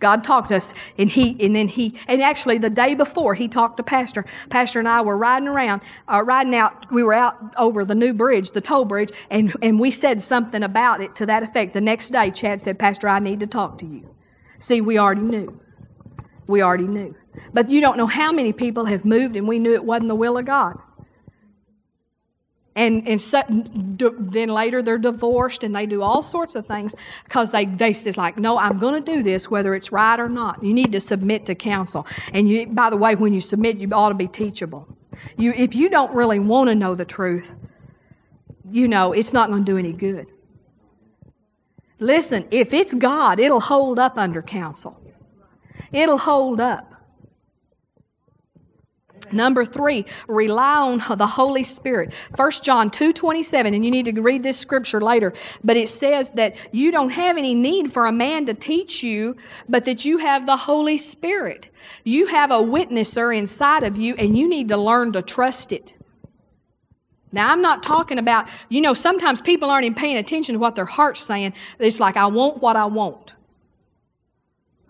[0.00, 3.48] God talked to us, and he, and then he, and actually the day before he
[3.48, 4.24] talked to Pastor.
[4.48, 6.90] Pastor and I were riding around, uh, riding out.
[6.92, 10.62] We were out over the new bridge, the toll bridge, and and we said something
[10.62, 11.74] about it to that effect.
[11.74, 14.08] The next day, Chad said, "Pastor, I need to talk to you."
[14.60, 15.60] See, we already knew.
[16.46, 17.14] We already knew.
[17.52, 20.14] But you don't know how many people have moved, and we knew it wasn't the
[20.14, 20.78] will of God
[22.78, 27.50] and and so, then later they're divorced and they do all sorts of things because
[27.50, 30.62] they they says like no i'm going to do this whether it's right or not.
[30.62, 32.06] You need to submit to counsel.
[32.32, 34.86] And you by the way when you submit you ought to be teachable.
[35.36, 37.50] You if you don't really want to know the truth
[38.70, 40.26] you know it's not going to do any good.
[41.98, 45.00] Listen if it's god it'll hold up under counsel.
[45.90, 46.94] It'll hold up
[49.32, 52.12] Number three, rely on the Holy Spirit.
[52.36, 55.32] 1 John 2 27, and you need to read this scripture later,
[55.64, 59.36] but it says that you don't have any need for a man to teach you,
[59.68, 61.68] but that you have the Holy Spirit.
[62.04, 65.94] You have a witnesser inside of you, and you need to learn to trust it.
[67.30, 70.74] Now, I'm not talking about, you know, sometimes people aren't even paying attention to what
[70.74, 71.52] their heart's saying.
[71.78, 73.34] It's like, I want what I want.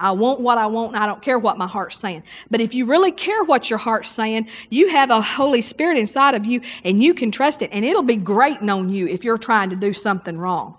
[0.00, 2.22] I want what I want and I don't care what my heart's saying.
[2.50, 6.34] But if you really care what your heart's saying, you have a Holy Spirit inside
[6.34, 9.38] of you and you can trust it and it'll be grating on you if you're
[9.38, 10.76] trying to do something wrong.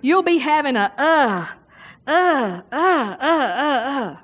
[0.00, 1.46] You'll be having a uh,
[2.06, 4.16] uh, uh, uh, uh, uh.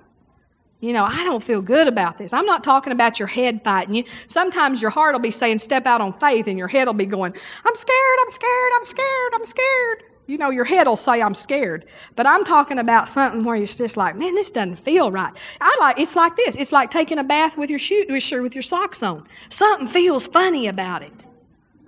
[0.81, 2.33] You know, I don't feel good about this.
[2.33, 4.05] I'm not talking about your head fighting you.
[4.29, 7.07] Sometimes your heart will be saying, step out on faith, and your head will be
[7.07, 7.35] going,
[7.65, 10.05] I'm scared, I'm scared, I'm scared, I'm scared.
[10.29, 11.87] You know, your head will say, I'm scared.
[12.15, 15.33] But I'm talking about something where it's just like, man, this doesn't feel right.
[15.59, 16.55] I like, it's like this.
[16.57, 19.27] It's like taking a bath with your shoe, with your socks on.
[19.49, 21.13] Something feels funny about it.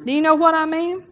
[0.07, 1.05] Do you know what I mean?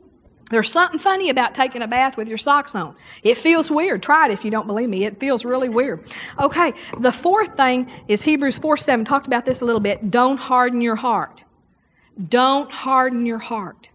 [0.51, 2.97] There's something funny about taking a bath with your socks on.
[3.23, 4.03] It feels weird.
[4.03, 5.05] Try it if you don't believe me.
[5.05, 6.11] It feels really weird.
[6.41, 9.05] Okay, the fourth thing is Hebrews 4 7.
[9.05, 10.11] Talked about this a little bit.
[10.11, 11.45] Don't harden your heart.
[12.31, 13.89] Don't harden your heart.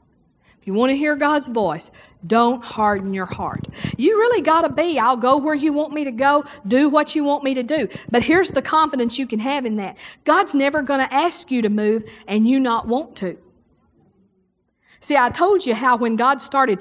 [0.62, 1.90] If you want to hear God's voice,
[2.28, 3.68] don't harden your heart.
[3.98, 7.16] You really got to be, I'll go where you want me to go, do what
[7.16, 7.88] you want me to do.
[8.12, 11.62] But here's the confidence you can have in that God's never going to ask you
[11.62, 13.38] to move and you not want to.
[15.02, 16.80] See, I told you how when God started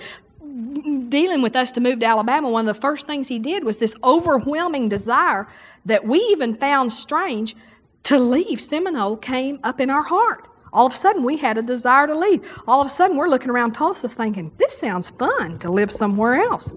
[1.09, 3.79] dealing with us to move to Alabama, one of the first things He did was
[3.79, 5.49] this overwhelming desire
[5.87, 7.57] that we even found strange
[8.05, 10.49] to leave Seminole came up in our heart.
[10.73, 12.41] All of a sudden, we had a desire to leave.
[12.67, 16.37] All of a sudden, we're looking around Tulsa thinking, this sounds fun to live somewhere
[16.37, 16.75] else.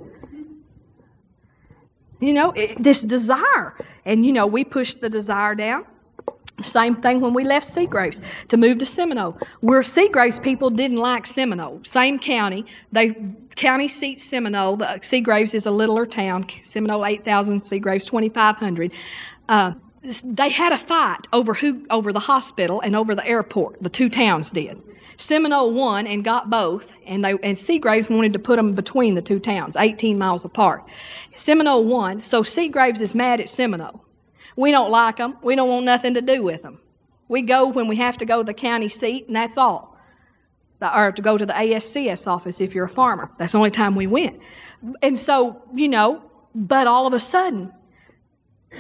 [2.20, 3.78] You know, it, this desire.
[4.06, 5.86] And, you know, we pushed the desire down.
[6.62, 9.38] Same thing when we left Seagraves to move to Seminole.
[9.60, 11.82] Where Seagraves people didn't like Seminole.
[11.84, 12.66] Same county.
[12.94, 13.16] They
[13.56, 14.80] county seat Seminole.
[15.02, 16.48] Seagraves is a littler town.
[16.62, 18.92] Seminole 8,000, Seagraves 2,500.
[19.50, 19.74] Uh,
[20.24, 23.82] they had a fight over who over the hospital and over the airport.
[23.82, 24.82] The two towns did.
[25.18, 29.22] Seminole won and got both, and they and Seagraves wanted to put them between the
[29.22, 30.84] two towns, 18 miles apart.
[31.36, 34.04] Seminole won, so Seagraves is mad at Seminole.
[34.56, 35.38] We don't like them.
[35.42, 36.80] We don't want nothing to do with them.
[37.28, 39.98] We go when we have to go to the county seat, and that's all.
[40.82, 43.32] Or to go to the ASCS office if you're a farmer.
[43.38, 44.40] That's the only time we went.
[45.02, 46.22] And so, you know,
[46.54, 47.74] but all of a sudden,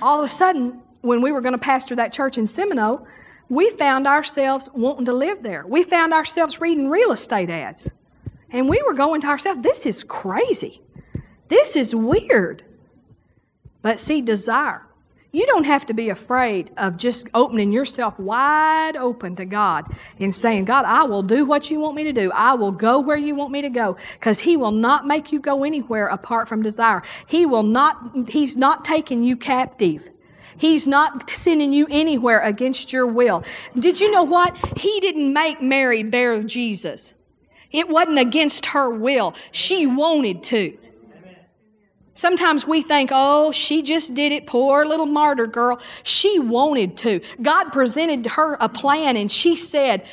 [0.01, 3.07] all of a sudden, when we were going to pastor that church in Seminole,
[3.47, 5.65] we found ourselves wanting to live there.
[5.67, 7.87] We found ourselves reading real estate ads.
[8.49, 10.81] And we were going to ourselves, this is crazy.
[11.47, 12.63] This is weird.
[13.81, 14.85] But see, desire.
[15.31, 19.85] You don't have to be afraid of just opening yourself wide open to God
[20.19, 22.31] and saying, God, I will do what you want me to do.
[22.33, 25.41] I will go where you want me to go because He will not make you
[25.41, 27.03] go anywhere apart from desire.
[27.27, 30.09] He will not, He's not taking you captive.
[30.57, 33.43] He's not sending you anywhere against your will.
[33.77, 34.57] Did you know what?
[34.77, 37.13] He didn't make Mary bear Jesus.
[37.71, 39.35] It wasn't against her will.
[39.51, 40.77] She wanted to.
[42.13, 45.81] Sometimes we think, oh, she just did it, poor little martyr girl.
[46.03, 47.19] She wanted to.
[47.41, 50.07] God presented her a plan and she said,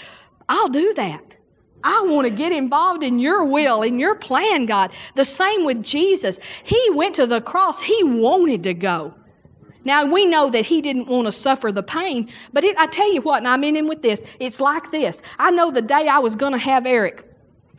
[0.48, 1.36] I'll do that.
[1.84, 4.90] I want to get involved in your will, in your plan, God.
[5.14, 6.40] The same with Jesus.
[6.64, 9.14] He went to the cross, he wanted to go.
[9.84, 13.12] Now, we know that he didn't want to suffer the pain, but it, I tell
[13.12, 15.22] you what, and I'm in him with this, it's like this.
[15.38, 17.28] I know the day I was going to have Eric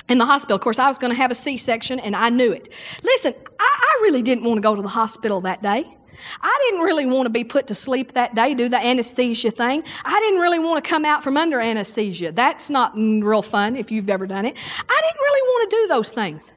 [0.10, 2.30] in the hospital, of course, I was going to have a C section, and I
[2.30, 2.70] knew it.
[3.04, 5.86] Listen, I, I really didn't want to go to the hospital that day.
[6.42, 9.84] I didn't really want to be put to sleep that day, do the anesthesia thing.
[10.06, 12.32] I didn't really want to come out from under anesthesia.
[12.32, 14.56] That's not real fun if you've ever done it.
[14.58, 16.52] I didn't really want to do those things.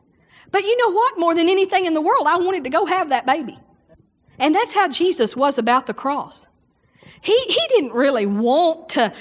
[0.51, 1.19] But you know what?
[1.19, 3.59] More than anything in the world, I wanted to go have that baby.
[4.39, 6.47] And that's how Jesus was about the cross.
[7.23, 9.13] He, he didn't really want to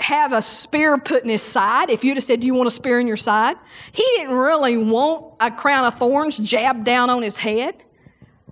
[0.00, 1.90] have a spear put in his side.
[1.90, 3.56] If you'd have said, Do you want a spear in your side?
[3.92, 7.76] He didn't really want a crown of thorns jabbed down on his head.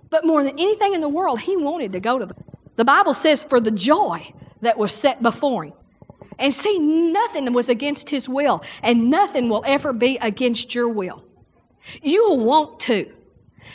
[0.09, 2.35] But more than anything in the world, he wanted to go to the.
[2.75, 5.73] The Bible says, For the joy that was set before him.
[6.39, 11.23] And see, nothing was against his will, and nothing will ever be against your will.
[12.01, 13.11] You'll want to.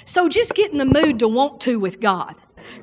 [0.04, 2.34] So just get in the mood to want to with God.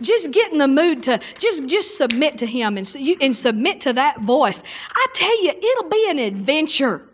[0.01, 3.93] Just get in the mood to just just submit to Him and, and submit to
[3.93, 4.63] that voice.
[4.93, 7.09] I tell you, it'll be an adventure.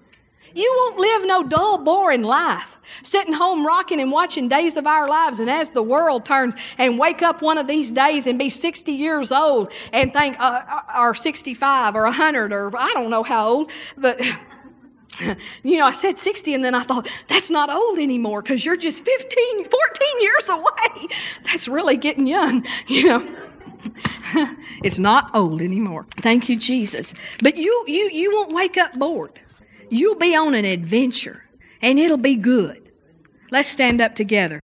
[0.53, 5.07] You won't live no dull, boring life, sitting home rocking and watching Days of Our
[5.07, 5.39] Lives.
[5.39, 8.91] And as the world turns, and wake up one of these days and be 60
[8.91, 13.47] years old and think, uh, uh or 65 or 100 or I don't know how
[13.47, 14.21] old, but
[15.63, 18.77] you know, I said 60 and then I thought, that's not old anymore because you're
[18.77, 21.07] just 15, 14 years away.
[21.45, 23.35] That's really getting young, you know.
[24.83, 26.05] it's not old anymore.
[26.21, 27.13] Thank you, Jesus.
[27.41, 29.39] But you, you, you won't wake up bored.
[29.89, 31.43] You'll be on an adventure
[31.81, 32.91] and it'll be good.
[33.49, 34.61] Let's stand up together.